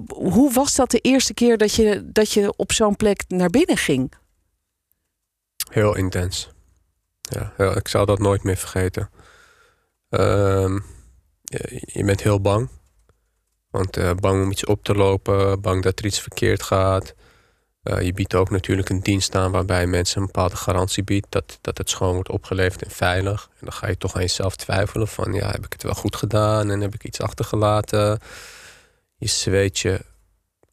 Hoe 0.08 0.54
was 0.54 0.76
dat 0.76 0.92
de 0.92 1.00
eerste 1.00 1.34
keer 1.34 1.58
dat 1.58 1.74
je, 1.74 2.10
dat 2.12 2.32
je 2.32 2.54
op 2.56 2.72
zo'n 2.72 2.96
plek 2.96 3.24
naar 3.28 3.50
binnen 3.50 3.78
ging? 3.78 4.12
Heel 5.70 5.96
intens. 5.96 6.50
Ja, 7.22 7.54
ik 7.76 7.88
zal 7.88 8.06
dat 8.06 8.20
nooit 8.20 8.44
meer 8.44 8.58
vergeten. 8.58 9.10
Uh, 10.10 10.80
je, 11.86 12.04
bent 12.06 12.22
heel 12.22 12.42
bang. 12.42 12.70
Want 13.70 13.98
uh, 13.98 14.12
bang 14.14 14.44
om 14.44 14.52
iets 14.52 14.66
op 14.66 14.84
te 14.84 14.96
lopen, 14.96 15.62
bang 15.62 15.84
dat 15.84 16.00
er 16.00 16.06
iets 16.06 16.20
verkeerd 16.20 16.64
gaat. 16.64 17.14
Uh, 17.84 18.02
je 18.02 18.14
biedt 18.14 18.36
ook 18.36 18.50
natuurlijk 18.50 18.90
een 18.90 19.02
dienst 19.02 19.36
aan 19.36 19.52
waarbij 19.52 19.88
mensen 19.88 20.20
een 20.20 20.26
bepaalde 20.26 20.56
garantie 20.56 21.04
biedt 21.04 21.28
dat, 21.30 21.58
dat 21.62 21.78
het 21.78 21.90
schoon 21.90 22.14
wordt 22.14 22.30
opgeleverd 22.30 22.84
en 22.84 22.92
veilig. 22.92 23.50
En 23.52 23.66
dan 23.66 23.74
ga 23.74 23.88
je 23.88 23.98
toch 23.98 24.16
aan 24.16 24.22
jezelf 24.22 24.56
twijfelen 24.56 25.08
van 25.08 25.34
ja, 25.34 25.52
heb 25.52 25.66
ik 25.66 25.74
het 25.74 25.84
wel 25.84 25.94
goed 25.94 26.16
gedaan 26.16 26.72
en 26.72 26.82
heb 26.82 26.94
ik 26.94 27.04
iets 27.04 27.22
achtergelaten. 27.22 28.20
Je 29.18 29.28
zweet 29.28 29.80
je 29.80 30.02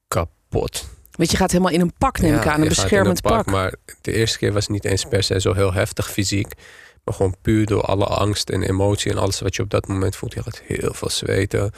kapot. 0.08 0.88
Want 1.16 1.30
je 1.30 1.36
gaat 1.36 1.50
helemaal 1.50 1.72
in 1.72 1.80
een 1.80 1.92
pak, 1.98 2.20
neem 2.20 2.34
ik 2.34 2.46
aan, 2.46 2.60
een 2.60 2.68
beschermend 2.68 3.16
een 3.16 3.30
pak, 3.30 3.44
pak. 3.44 3.54
Maar 3.54 3.74
de 4.00 4.12
eerste 4.12 4.38
keer 4.38 4.52
was 4.52 4.62
het 4.62 4.72
niet 4.72 4.84
eens 4.84 5.04
per 5.04 5.22
se 5.22 5.40
zo 5.40 5.52
heel 5.52 5.72
heftig 5.72 6.10
fysiek. 6.10 6.52
Maar 7.04 7.14
gewoon 7.14 7.36
puur 7.42 7.66
door 7.66 7.82
alle 7.82 8.04
angst 8.04 8.50
en 8.50 8.62
emotie 8.62 9.10
en 9.10 9.18
alles 9.18 9.40
wat 9.40 9.56
je 9.56 9.62
op 9.62 9.70
dat 9.70 9.88
moment 9.88 10.16
voelt. 10.16 10.34
Je 10.34 10.42
gaat 10.42 10.62
heel 10.64 10.94
veel 10.94 11.10
zweten. 11.10 11.72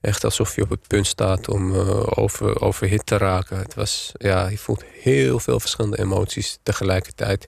Echt 0.00 0.24
alsof 0.24 0.54
je 0.54 0.62
op 0.62 0.70
het 0.70 0.86
punt 0.86 1.06
staat 1.06 1.48
om 1.48 1.74
uh, 1.74 2.06
over, 2.18 2.60
overhit 2.60 3.06
te 3.06 3.16
raken. 3.16 3.58
Het 3.58 3.74
was, 3.74 4.12
ja, 4.14 4.48
je 4.48 4.58
voelt 4.58 4.84
heel 5.00 5.38
veel 5.38 5.60
verschillende 5.60 5.98
emoties 5.98 6.58
tegelijkertijd. 6.62 7.46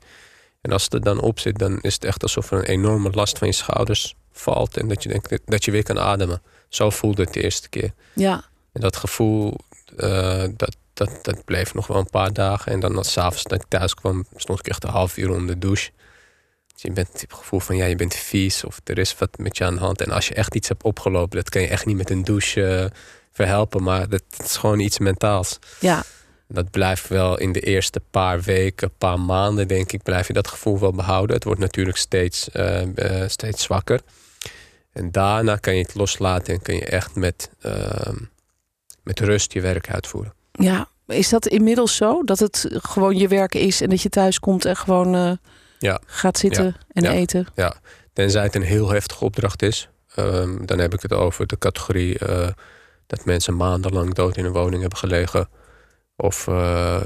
En 0.60 0.72
als 0.72 0.84
het 0.84 0.94
er 0.94 1.02
dan 1.02 1.20
op 1.20 1.38
zit, 1.38 1.58
dan 1.58 1.80
is 1.80 1.94
het 1.94 2.04
echt 2.04 2.22
alsof 2.22 2.50
er 2.50 2.58
een 2.58 2.64
enorme 2.64 3.10
last 3.10 3.38
van 3.38 3.46
je 3.46 3.54
schouders 3.54 4.14
valt. 4.32 4.76
En 4.76 4.88
dat 4.88 5.02
je 5.02 5.08
denkt 5.08 5.38
dat 5.44 5.64
je 5.64 5.70
weer 5.70 5.82
kan 5.82 5.98
ademen. 5.98 6.42
Zo 6.68 6.90
voelde 6.90 7.22
het 7.22 7.32
de 7.32 7.42
eerste 7.42 7.68
keer. 7.68 7.92
Ja. 8.12 8.44
En 8.72 8.80
dat 8.80 8.96
gevoel, 8.96 9.56
uh, 9.96 10.44
dat, 10.56 10.76
dat, 11.00 11.24
dat 11.24 11.44
bleef 11.44 11.74
nog 11.74 11.86
wel 11.86 11.96
een 11.96 12.10
paar 12.10 12.32
dagen. 12.32 12.72
En 12.72 12.80
dan 12.80 12.96
als 12.96 13.12
s'avonds 13.12 13.42
dat 13.42 13.62
ik 13.62 13.68
thuis 13.68 13.94
kwam, 13.94 14.24
stond 14.36 14.58
ik 14.58 14.68
echt 14.68 14.84
een 14.84 14.90
half 14.90 15.16
uur 15.16 15.30
onder 15.30 15.46
de 15.46 15.58
douche. 15.58 15.90
Dus 16.72 16.82
je 16.82 16.92
bent 16.92 17.20
het 17.20 17.32
gevoel 17.32 17.60
van 17.60 17.76
ja, 17.76 17.84
je 17.84 17.96
bent 17.96 18.14
vies 18.14 18.64
of 18.64 18.80
er 18.84 18.98
is 18.98 19.18
wat 19.18 19.38
met 19.38 19.56
je 19.56 19.64
aan 19.64 19.74
de 19.74 19.80
hand. 19.80 20.00
En 20.00 20.10
als 20.10 20.28
je 20.28 20.34
echt 20.34 20.54
iets 20.54 20.68
hebt 20.68 20.82
opgelopen, 20.82 21.36
dat 21.36 21.48
kan 21.48 21.62
je 21.62 21.68
echt 21.68 21.86
niet 21.86 21.96
met 21.96 22.10
een 22.10 22.24
douche 22.24 22.60
uh, 22.60 22.98
verhelpen. 23.32 23.82
Maar 23.82 24.08
dat, 24.08 24.22
is 24.44 24.56
gewoon 24.56 24.78
iets 24.78 24.98
mentaals. 24.98 25.58
Ja. 25.78 26.02
Dat 26.48 26.70
blijft 26.70 27.08
wel 27.08 27.38
in 27.38 27.52
de 27.52 27.60
eerste 27.60 28.00
paar 28.10 28.40
weken, 28.40 28.92
paar 28.98 29.20
maanden, 29.20 29.68
denk 29.68 29.92
ik, 29.92 30.02
blijf 30.02 30.26
je 30.26 30.32
dat 30.32 30.48
gevoel 30.48 30.78
wel 30.78 30.92
behouden. 30.92 31.36
Het 31.36 31.44
wordt 31.44 31.60
natuurlijk 31.60 31.96
steeds, 31.96 32.48
uh, 32.52 32.82
uh, 32.82 33.28
steeds 33.28 33.62
zwakker. 33.62 34.00
En 34.92 35.10
daarna 35.10 35.56
kan 35.56 35.76
je 35.76 35.82
het 35.82 35.94
loslaten 35.94 36.54
en 36.54 36.62
kan 36.62 36.74
je 36.74 36.84
echt 36.84 37.14
met, 37.14 37.50
ehm, 37.60 38.16
met 39.02 39.20
rust 39.20 39.52
je 39.52 39.60
werk 39.60 39.90
uitvoeren. 39.90 40.38
Ja, 40.60 40.88
is 41.06 41.28
dat 41.28 41.46
inmiddels 41.46 41.96
zo? 41.96 42.22
Dat 42.24 42.38
het 42.38 42.68
gewoon 42.72 43.16
je 43.16 43.28
werk 43.28 43.54
is 43.54 43.80
en 43.80 43.90
dat 43.90 44.02
je 44.02 44.08
thuis 44.08 44.40
komt 44.40 44.64
en 44.64 44.76
gewoon 44.76 45.14
uh, 45.14 45.32
ja. 45.78 46.00
gaat 46.06 46.38
zitten 46.38 46.64
ja. 46.64 46.76
en 46.92 47.02
ja. 47.02 47.10
eten? 47.10 47.46
Ja, 47.54 47.74
tenzij 48.12 48.42
het 48.42 48.54
een 48.54 48.62
heel 48.62 48.90
heftige 48.90 49.24
opdracht 49.24 49.62
is. 49.62 49.88
Um, 50.16 50.66
dan 50.66 50.78
heb 50.78 50.94
ik 50.94 51.02
het 51.02 51.12
over 51.12 51.46
de 51.46 51.58
categorie 51.58 52.18
uh, 52.28 52.48
dat 53.06 53.24
mensen 53.24 53.56
maandenlang 53.56 54.14
dood 54.14 54.36
in 54.36 54.44
een 54.44 54.52
woning 54.52 54.80
hebben 54.80 54.98
gelegen. 54.98 55.48
Of 56.16 56.46
uh, 56.46 57.00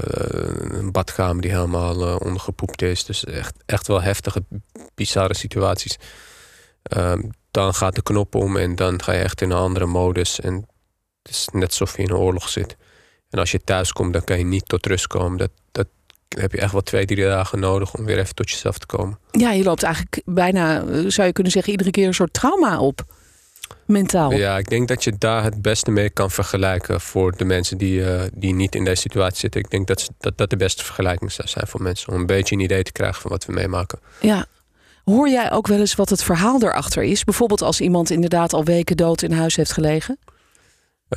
een 0.57 0.91
badkamer 0.91 1.41
die 1.41 1.51
helemaal 1.51 2.17
ondergepoept 2.17 2.81
is. 2.81 3.05
Dus 3.05 3.25
echt, 3.25 3.55
echt 3.65 3.87
wel 3.87 4.01
heftige, 4.01 4.43
bizarre 4.95 5.35
situaties. 5.35 5.97
Um, 6.97 7.29
dan 7.51 7.73
gaat 7.73 7.95
de 7.95 8.01
knop 8.01 8.35
om 8.35 8.57
en 8.57 8.75
dan 8.75 9.03
ga 9.03 9.11
je 9.11 9.23
echt 9.23 9.41
in 9.41 9.51
een 9.51 9.57
andere 9.57 9.85
modus. 9.85 10.39
En 10.39 10.53
het 11.21 11.31
is 11.31 11.47
net 11.51 11.69
alsof 11.69 11.97
je 11.97 12.03
in 12.03 12.09
een 12.09 12.15
oorlog 12.15 12.49
zit. 12.49 12.77
En 13.29 13.39
als 13.39 13.51
je 13.51 13.63
thuis 13.63 13.93
komt, 13.93 14.13
dan 14.13 14.23
kan 14.23 14.37
je 14.37 14.45
niet 14.45 14.67
tot 14.67 14.85
rust 14.85 15.07
komen. 15.07 15.37
Dat, 15.37 15.51
dat 15.71 15.87
heb 16.29 16.51
je 16.51 16.57
echt 16.57 16.71
wel 16.71 16.81
twee, 16.81 17.05
drie 17.05 17.25
dagen 17.25 17.59
nodig 17.59 17.93
om 17.93 18.05
weer 18.05 18.19
even 18.19 18.35
tot 18.35 18.49
jezelf 18.49 18.77
te 18.77 18.85
komen. 18.85 19.19
Ja, 19.31 19.51
je 19.51 19.63
loopt 19.63 19.83
eigenlijk 19.83 20.21
bijna, 20.25 20.83
zou 21.09 21.27
je 21.27 21.33
kunnen 21.33 21.51
zeggen, 21.51 21.71
iedere 21.71 21.91
keer 21.91 22.07
een 22.07 22.13
soort 22.13 22.33
trauma 22.33 22.79
op. 22.79 23.03
Mentaal. 23.85 24.31
Ja, 24.31 24.57
ik 24.57 24.69
denk 24.69 24.87
dat 24.87 25.03
je 25.03 25.17
daar 25.17 25.43
het 25.43 25.61
beste 25.61 25.91
mee 25.91 26.09
kan 26.09 26.31
vergelijken 26.31 27.01
voor 27.01 27.37
de 27.37 27.45
mensen 27.45 27.77
die, 27.77 27.99
uh, 27.99 28.21
die 28.33 28.53
niet 28.53 28.75
in 28.75 28.83
deze 28.83 29.01
situatie 29.01 29.39
zitten. 29.39 29.61
Ik 29.61 29.69
denk 29.69 29.87
dat, 29.87 30.09
dat 30.17 30.37
dat 30.37 30.49
de 30.49 30.57
beste 30.57 30.83
vergelijking 30.83 31.31
zou 31.31 31.47
zijn 31.47 31.67
voor 31.67 31.81
mensen. 31.81 32.13
Om 32.13 32.19
een 32.19 32.25
beetje 32.25 32.55
een 32.55 32.61
idee 32.61 32.83
te 32.83 32.91
krijgen 32.91 33.21
van 33.21 33.31
wat 33.31 33.45
we 33.45 33.53
meemaken. 33.53 33.99
Ja. 34.21 34.45
Hoor 35.03 35.29
jij 35.29 35.51
ook 35.51 35.67
wel 35.67 35.79
eens 35.79 35.95
wat 35.95 36.09
het 36.09 36.23
verhaal 36.23 36.61
erachter 36.61 37.03
is? 37.03 37.23
Bijvoorbeeld 37.23 37.61
als 37.61 37.81
iemand 37.81 38.09
inderdaad 38.09 38.53
al 38.53 38.63
weken 38.63 38.97
dood 38.97 39.21
in 39.21 39.31
huis 39.31 39.55
heeft 39.55 39.71
gelegen? 39.71 40.17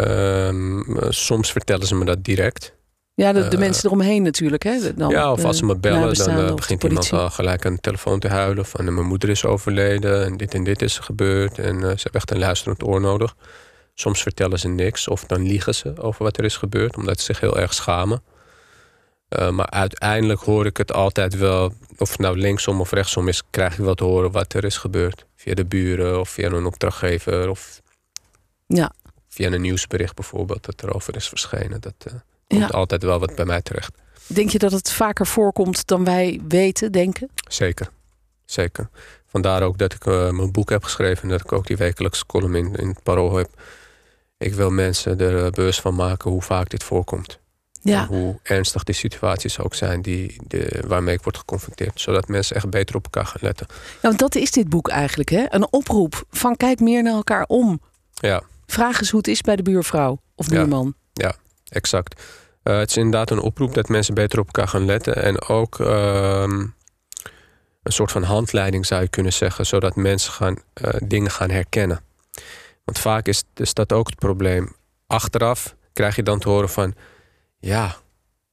Um, 0.01 0.85
soms 1.09 1.53
vertellen 1.53 1.87
ze 1.87 1.95
me 1.95 2.05
dat 2.05 2.25
direct. 2.25 2.77
Ja, 3.15 3.33
de, 3.33 3.49
de 3.49 3.57
uh, 3.57 3.63
mensen 3.63 3.87
eromheen 3.87 4.23
natuurlijk. 4.23 4.63
Hè? 4.63 4.95
Dan, 4.95 5.11
ja, 5.11 5.33
of 5.33 5.45
als 5.45 5.59
ze 5.59 5.65
me 5.65 5.77
bellen, 5.77 6.15
dan 6.15 6.39
uh, 6.39 6.55
begint 6.55 6.85
iemand 6.85 7.13
al 7.13 7.31
gelijk 7.31 7.67
aan 7.67 7.75
de 7.75 7.81
telefoon 7.81 8.19
te 8.19 8.29
huilen. 8.29 8.65
Van 8.65 8.95
mijn 8.95 9.07
moeder 9.07 9.29
is 9.29 9.45
overleden 9.45 10.25
en 10.25 10.37
dit 10.37 10.55
en 10.55 10.65
dit 10.65 10.83
is 10.83 10.99
gebeurd. 10.99 11.59
En 11.59 11.75
uh, 11.75 11.81
ze 11.81 11.87
hebben 11.87 12.13
echt 12.13 12.31
een 12.31 12.39
luisterend 12.39 12.83
oor 12.83 13.01
nodig. 13.01 13.37
Soms 13.95 14.23
vertellen 14.23 14.59
ze 14.59 14.69
niks 14.69 15.09
of 15.09 15.25
dan 15.25 15.43
liegen 15.43 15.75
ze 15.75 16.03
over 16.03 16.25
wat 16.25 16.39
er 16.39 16.45
is 16.45 16.57
gebeurd. 16.57 16.97
Omdat 16.97 17.19
ze 17.19 17.25
zich 17.25 17.41
heel 17.41 17.59
erg 17.59 17.75
schamen. 17.75 18.23
Maar 19.51 19.71
uiteindelijk 19.71 20.41
hoor 20.41 20.67
ik 20.67 20.77
het 20.77 20.93
altijd 20.93 21.37
wel. 21.37 21.73
Of 21.99 22.11
het 22.11 22.19
nou 22.19 22.39
linksom 22.39 22.81
of 22.81 22.91
rechtsom 22.91 23.29
is, 23.29 23.43
krijg 23.51 23.73
ik 23.73 23.85
wel 23.85 23.95
te 23.95 24.05
horen 24.05 24.31
wat 24.31 24.53
er 24.53 24.65
is 24.65 24.77
gebeurd. 24.77 25.27
Via 25.37 25.55
de 25.55 25.65
buren 25.65 26.21
of 26.21 26.29
via 26.29 26.51
een 26.51 26.67
opdrachtgever. 26.67 27.49
Of 27.49 27.81
ja. 28.67 28.93
Via 29.39 29.53
een 29.53 29.61
nieuwsbericht 29.61 30.15
bijvoorbeeld 30.15 30.65
dat 30.65 30.83
erover 30.83 31.17
is 31.17 31.29
verschenen. 31.29 31.81
Dat 31.81 31.95
uh, 32.07 32.13
komt 32.49 32.61
ja. 32.61 32.67
altijd 32.67 33.03
wel 33.03 33.19
wat 33.19 33.35
bij 33.35 33.45
mij 33.45 33.63
terecht. 33.63 33.93
Denk 34.27 34.51
je 34.51 34.59
dat 34.59 34.73
het 34.73 34.93
vaker 34.93 35.27
voorkomt 35.27 35.87
dan 35.87 36.05
wij 36.05 36.41
weten, 36.49 36.93
denken? 36.93 37.31
Zeker. 37.49 37.89
Zeker. 38.45 38.89
Vandaar 39.27 39.63
ook 39.63 39.79
dat 39.79 39.93
ik 39.93 40.05
uh, 40.07 40.31
mijn 40.31 40.53
boek 40.53 40.71
heb 40.71 40.85
geschreven. 40.85 41.23
En 41.23 41.29
dat 41.29 41.41
ik 41.41 41.53
ook 41.53 41.67
die 41.67 41.77
wekelijkse 41.77 42.27
column 42.27 42.55
in, 42.55 42.75
in 42.75 42.89
het 42.89 43.03
Parool 43.03 43.37
heb. 43.37 43.49
Ik 44.39 44.55
wil 44.55 44.71
mensen 44.71 45.21
er 45.21 45.51
bewust 45.51 45.81
van 45.81 45.95
maken 45.95 46.31
hoe 46.31 46.43
vaak 46.43 46.71
dit 46.71 46.85
voorkomt. 46.85 47.39
Ja. 47.81 48.07
Hoe 48.07 48.39
ernstig 48.43 48.85
die 48.85 48.95
situaties 48.95 49.59
ook 49.59 49.75
zijn 49.75 50.03
die, 50.03 50.37
de, 50.47 50.83
waarmee 50.87 51.15
ik 51.15 51.23
word 51.23 51.37
geconfronteerd. 51.37 52.01
Zodat 52.01 52.29
mensen 52.29 52.57
echt 52.57 52.71
beter 52.71 52.97
op 52.97 53.05
elkaar 53.05 53.27
gaan 53.27 53.41
letten. 53.43 53.67
Ja, 53.71 53.77
want 54.01 54.19
dat 54.19 54.35
is 54.35 54.51
dit 54.51 54.69
boek 54.69 54.89
eigenlijk, 54.89 55.29
hè? 55.29 55.45
Een 55.49 55.73
oproep 55.73 56.25
van 56.31 56.57
kijk 56.57 56.81
meer 56.81 57.03
naar 57.03 57.15
elkaar 57.15 57.45
om. 57.47 57.81
Ja. 58.15 58.43
Vraag 58.71 58.99
eens 59.01 59.11
hoe 59.11 59.19
het 59.19 59.29
is 59.29 59.41
bij 59.41 59.57
de 59.57 59.63
buurvrouw 59.63 60.21
of 60.35 60.49
buurman. 60.49 60.95
Ja, 61.13 61.27
ja 61.27 61.35
exact. 61.69 62.23
Uh, 62.65 62.79
het 62.79 62.91
is 62.91 62.97
inderdaad 62.97 63.31
een 63.31 63.41
oproep 63.41 63.75
dat 63.75 63.89
mensen 63.89 64.15
beter 64.15 64.39
op 64.39 64.47
elkaar 64.47 64.69
gaan 64.69 64.85
letten. 64.85 65.17
En 65.23 65.43
ook 65.43 65.81
ehm, 65.81 66.61
een 67.83 67.93
soort 67.93 68.13
van 68.13 68.23
handleiding 68.23 68.87
zou 68.87 69.03
je 69.03 69.09
kunnen 69.09 69.33
zeggen, 69.33 69.67
zodat 69.67 69.97
mensen 69.97 70.33
gaan, 70.33 70.57
uh, 70.83 70.91
dingen 71.05 71.31
gaan 71.31 71.51
herkennen. 71.51 72.01
Want 72.85 72.99
vaak 72.99 73.27
is, 73.27 73.43
is 73.55 73.75
dat 73.75 73.93
ook 73.93 74.07
het 74.07 74.19
probleem. 74.19 74.73
Achteraf 75.07 75.75
krijg 75.93 76.17
je 76.17 76.23
dan 76.23 76.39
te 76.39 76.49
horen 76.49 76.69
van, 76.69 76.95
ja, 77.59 77.97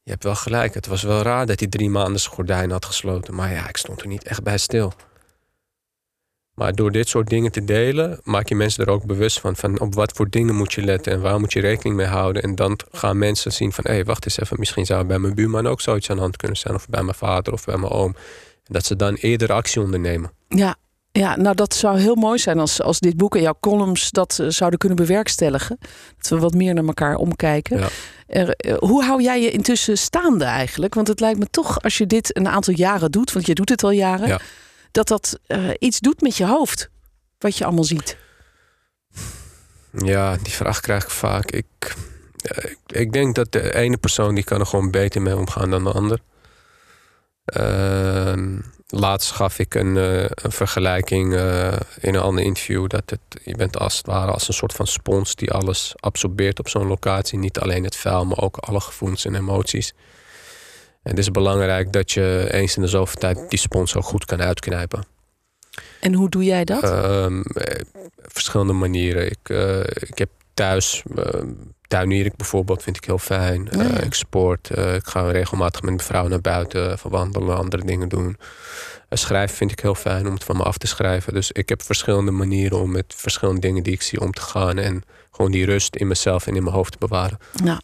je 0.03 0.11
hebt 0.11 0.23
wel 0.23 0.35
gelijk. 0.35 0.73
Het 0.73 0.87
was 0.87 1.03
wel 1.03 1.21
raar 1.21 1.45
dat 1.45 1.59
hij 1.59 1.69
drie 1.69 1.89
maanden 1.89 2.19
zijn 2.19 2.33
gordijn 2.33 2.71
had 2.71 2.85
gesloten. 2.85 3.35
Maar 3.35 3.51
ja, 3.51 3.69
ik 3.69 3.77
stond 3.77 4.01
er 4.01 4.07
niet 4.07 4.23
echt 4.23 4.43
bij 4.43 4.57
stil. 4.57 4.93
Maar 6.55 6.75
door 6.75 6.91
dit 6.91 7.07
soort 7.07 7.29
dingen 7.29 7.51
te 7.51 7.65
delen, 7.65 8.19
maak 8.23 8.49
je 8.49 8.55
mensen 8.55 8.85
er 8.85 8.91
ook 8.91 9.05
bewust 9.05 9.39
van. 9.39 9.55
Van 9.55 9.79
op 9.79 9.95
wat 9.95 10.11
voor 10.11 10.29
dingen 10.29 10.55
moet 10.55 10.73
je 10.73 10.81
letten 10.81 11.13
en 11.13 11.21
waar 11.21 11.39
moet 11.39 11.53
je 11.53 11.59
rekening 11.59 11.95
mee 11.95 12.05
houden. 12.05 12.43
En 12.43 12.55
dan 12.55 12.79
gaan 12.91 13.17
mensen 13.17 13.53
zien 13.53 13.71
van, 13.71 13.83
hé, 13.87 13.93
hey, 13.93 14.05
wacht 14.05 14.25
eens 14.25 14.39
even. 14.39 14.59
Misschien 14.59 14.85
zou 14.85 15.05
bij 15.05 15.19
mijn 15.19 15.35
buurman 15.35 15.67
ook 15.67 15.81
zoiets 15.81 16.09
aan 16.09 16.15
de 16.15 16.21
hand 16.21 16.37
kunnen 16.37 16.57
zijn. 16.57 16.75
Of 16.75 16.87
bij 16.89 17.03
mijn 17.03 17.15
vader 17.15 17.53
of 17.53 17.65
bij 17.65 17.77
mijn 17.77 17.91
oom. 17.91 18.15
En 18.63 18.73
dat 18.73 18.85
ze 18.85 18.95
dan 18.95 19.13
eerder 19.13 19.51
actie 19.51 19.81
ondernemen. 19.81 20.31
Ja, 20.47 20.75
ja, 21.11 21.35
nou 21.35 21.55
dat 21.55 21.73
zou 21.73 21.99
heel 21.99 22.15
mooi 22.15 22.39
zijn 22.39 22.59
als, 22.59 22.81
als 22.81 22.99
dit 22.99 23.17
boek 23.17 23.35
en 23.35 23.41
jouw 23.41 23.57
columns 23.59 24.11
dat 24.11 24.37
uh, 24.41 24.49
zouden 24.49 24.79
kunnen 24.79 24.97
bewerkstelligen. 24.97 25.77
Dat 26.17 26.29
we 26.29 26.39
wat 26.39 26.53
meer 26.53 26.73
naar 26.73 26.85
elkaar 26.85 27.15
omkijken. 27.15 27.79
Ja. 27.79 27.89
Uh, 28.27 28.77
hoe 28.77 29.03
hou 29.03 29.21
jij 29.21 29.41
je 29.41 29.51
intussen 29.51 29.97
staande 29.97 30.45
eigenlijk? 30.45 30.93
Want 30.93 31.07
het 31.07 31.19
lijkt 31.19 31.39
me 31.39 31.47
toch, 31.51 31.81
als 31.81 31.97
je 31.97 32.07
dit 32.07 32.37
een 32.37 32.47
aantal 32.47 32.73
jaren 32.73 33.11
doet, 33.11 33.31
want 33.31 33.45
je 33.45 33.53
doet 33.53 33.69
het 33.69 33.83
al 33.83 33.91
jaren, 33.91 34.27
ja. 34.27 34.39
Dat 34.95 35.07
dat 35.07 35.39
uh, 35.47 35.69
iets 35.79 35.99
doet 35.99 36.21
met 36.21 36.37
je 36.37 36.45
hoofd. 36.45 36.89
Wat 37.37 37.57
je 37.57 37.65
allemaal 37.65 37.83
ziet. 37.83 38.17
Ja, 39.91 40.37
die 40.37 40.53
vraag 40.53 40.79
krijg 40.79 41.03
ik 41.03 41.09
vaak. 41.09 41.51
Ik, 41.51 41.95
ik, 42.41 42.77
ik 42.87 43.13
denk 43.13 43.35
dat 43.35 43.51
de 43.51 43.73
ene 43.75 43.97
persoon 43.97 44.35
die 44.35 44.43
kan 44.43 44.59
er 44.59 44.65
gewoon 44.65 44.91
beter 44.91 45.21
mee 45.21 45.35
omgaan 45.35 45.69
dan 45.69 45.83
de 45.83 45.91
ander. 45.91 46.19
Ehm, 47.45 48.59
laatst 48.87 49.31
gaf 49.31 49.59
ik 49.59 49.75
een, 49.75 49.95
uh, 49.95 50.21
een 50.21 50.51
vergelijking 50.51 51.33
uh, 51.33 51.73
in 51.99 52.15
een 52.15 52.21
ander 52.21 52.43
interview. 52.43 52.87
Dat 52.87 53.09
het, 53.09 53.41
je 53.43 53.55
bent 53.55 53.77
als 53.77 53.97
het 53.97 54.05
ware 54.05 54.31
als 54.31 54.47
een 54.47 54.53
soort 54.53 54.73
van 54.73 54.87
spons 54.87 55.35
die 55.35 55.51
alles 55.51 55.93
absorbeert 55.95 56.59
op 56.59 56.69
zo'n 56.69 56.87
locatie. 56.87 57.39
Niet 57.39 57.59
alleen 57.59 57.83
het 57.83 57.95
vuil, 57.95 58.25
maar 58.25 58.41
ook 58.41 58.57
alle 58.57 58.79
gevoelens 58.79 59.25
en 59.25 59.35
emoties. 59.35 59.93
En 61.05 61.11
het 61.11 61.19
is 61.19 61.31
belangrijk 61.31 61.91
dat 61.91 62.11
je 62.11 62.47
eens 62.51 62.75
in 62.75 62.81
de 62.81 62.87
zoveel 62.87 63.19
tijd 63.19 63.49
die 63.49 63.59
spons 63.59 63.95
ook 63.95 64.03
goed 64.03 64.25
kan 64.25 64.41
uitknijpen. 64.41 65.05
En 65.99 66.13
hoe 66.13 66.29
doe 66.29 66.43
jij 66.43 66.63
dat? 66.63 66.83
Uh, 66.83 67.41
verschillende 68.17 68.73
manieren. 68.73 69.25
Ik, 69.25 69.49
uh, 69.49 69.79
ik 69.79 70.17
heb 70.17 70.29
thuis 70.53 71.03
tuinier 71.87 72.25
ik 72.25 72.35
bijvoorbeeld, 72.35 72.83
vind 72.83 72.97
ik 72.97 73.05
heel 73.05 73.17
fijn. 73.17 73.67
Ja. 73.71 73.83
Uh, 73.83 74.03
ik 74.03 74.13
sport, 74.13 74.69
uh, 74.77 74.95
ik 74.95 75.07
ga 75.07 75.31
regelmatig 75.31 75.81
met 75.81 75.93
mijn 75.93 76.07
vrouw 76.07 76.27
naar 76.27 76.41
buiten, 76.41 76.97
verwandelen, 76.97 77.57
andere 77.57 77.85
dingen 77.85 78.09
doen. 78.09 78.27
Uh, 78.27 78.35
schrijven 79.09 79.55
vind 79.55 79.71
ik 79.71 79.79
heel 79.79 79.95
fijn 79.95 80.27
om 80.27 80.33
het 80.33 80.43
van 80.43 80.57
me 80.57 80.63
af 80.63 80.77
te 80.77 80.87
schrijven. 80.87 81.33
Dus 81.33 81.51
ik 81.51 81.69
heb 81.69 81.81
verschillende 81.81 82.31
manieren 82.31 82.79
om 82.79 82.91
met 82.91 83.13
verschillende 83.17 83.61
dingen 83.61 83.83
die 83.83 83.93
ik 83.93 84.01
zie 84.01 84.21
om 84.21 84.31
te 84.31 84.41
gaan. 84.41 84.77
En 84.77 85.03
gewoon 85.31 85.51
die 85.51 85.65
rust 85.65 85.95
in 85.95 86.07
mezelf 86.07 86.47
en 86.47 86.55
in 86.55 86.63
mijn 86.63 86.75
hoofd 86.75 86.91
te 86.91 86.97
bewaren. 86.97 87.37
Ja. 87.63 87.81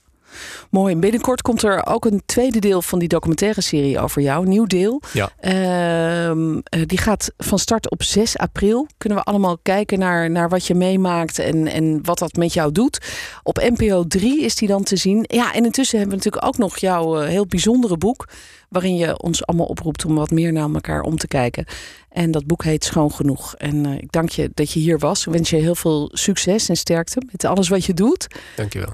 Mooi. 0.69 0.95
Binnenkort 0.95 1.41
komt 1.41 1.63
er 1.63 1.85
ook 1.85 2.05
een 2.05 2.21
tweede 2.25 2.59
deel 2.59 2.81
van 2.81 3.00
die 3.00 3.07
documentaire 3.07 3.61
serie 3.61 4.00
over 4.00 4.21
jou. 4.21 4.47
Nieuw 4.47 4.65
deel. 4.65 5.01
Ja. 5.13 5.31
Uh, 5.41 6.57
die 6.85 6.97
gaat 6.97 7.31
van 7.38 7.59
start 7.59 7.89
op 7.89 8.03
6 8.03 8.38
april. 8.38 8.88
Kunnen 8.97 9.17
we 9.17 9.23
allemaal 9.23 9.57
kijken 9.57 10.00
naar, 10.00 10.29
naar 10.29 10.50
wat 10.50 10.67
je 10.67 10.75
meemaakt 10.75 11.39
en, 11.39 11.67
en 11.67 12.00
wat 12.03 12.19
dat 12.19 12.35
met 12.35 12.53
jou 12.53 12.71
doet. 12.71 13.00
Op 13.43 13.57
NPO 13.77 14.03
3 14.07 14.41
is 14.41 14.55
die 14.55 14.67
dan 14.67 14.83
te 14.83 14.95
zien. 14.95 15.25
Ja, 15.27 15.53
en 15.53 15.65
intussen 15.65 16.00
hebben 16.00 16.17
we 16.17 16.23
natuurlijk 16.23 16.53
ook 16.53 16.57
nog 16.57 16.77
jouw 16.77 17.21
uh, 17.21 17.27
heel 17.27 17.45
bijzondere 17.45 17.97
boek. 17.97 18.27
Waarin 18.69 18.95
je 18.95 19.19
ons 19.19 19.45
allemaal 19.45 19.65
oproept 19.65 20.05
om 20.05 20.15
wat 20.15 20.31
meer 20.31 20.53
naar 20.53 20.73
elkaar 20.73 21.01
om 21.01 21.17
te 21.17 21.27
kijken. 21.27 21.65
En 22.09 22.31
dat 22.31 22.45
boek 22.45 22.63
heet 22.63 22.83
Schoon 22.83 23.11
Genoeg. 23.11 23.55
En 23.55 23.88
uh, 23.88 23.97
ik 23.97 24.11
dank 24.11 24.29
je 24.29 24.51
dat 24.53 24.71
je 24.71 24.79
hier 24.79 25.00
was. 25.00 25.25
Ik 25.25 25.33
wens 25.33 25.50
je 25.50 25.55
heel 25.55 25.75
veel 25.75 26.09
succes 26.13 26.69
en 26.69 26.77
sterkte 26.77 27.21
met 27.31 27.45
alles 27.45 27.69
wat 27.69 27.85
je 27.85 27.93
doet. 27.93 28.27
Dankjewel. 28.55 28.93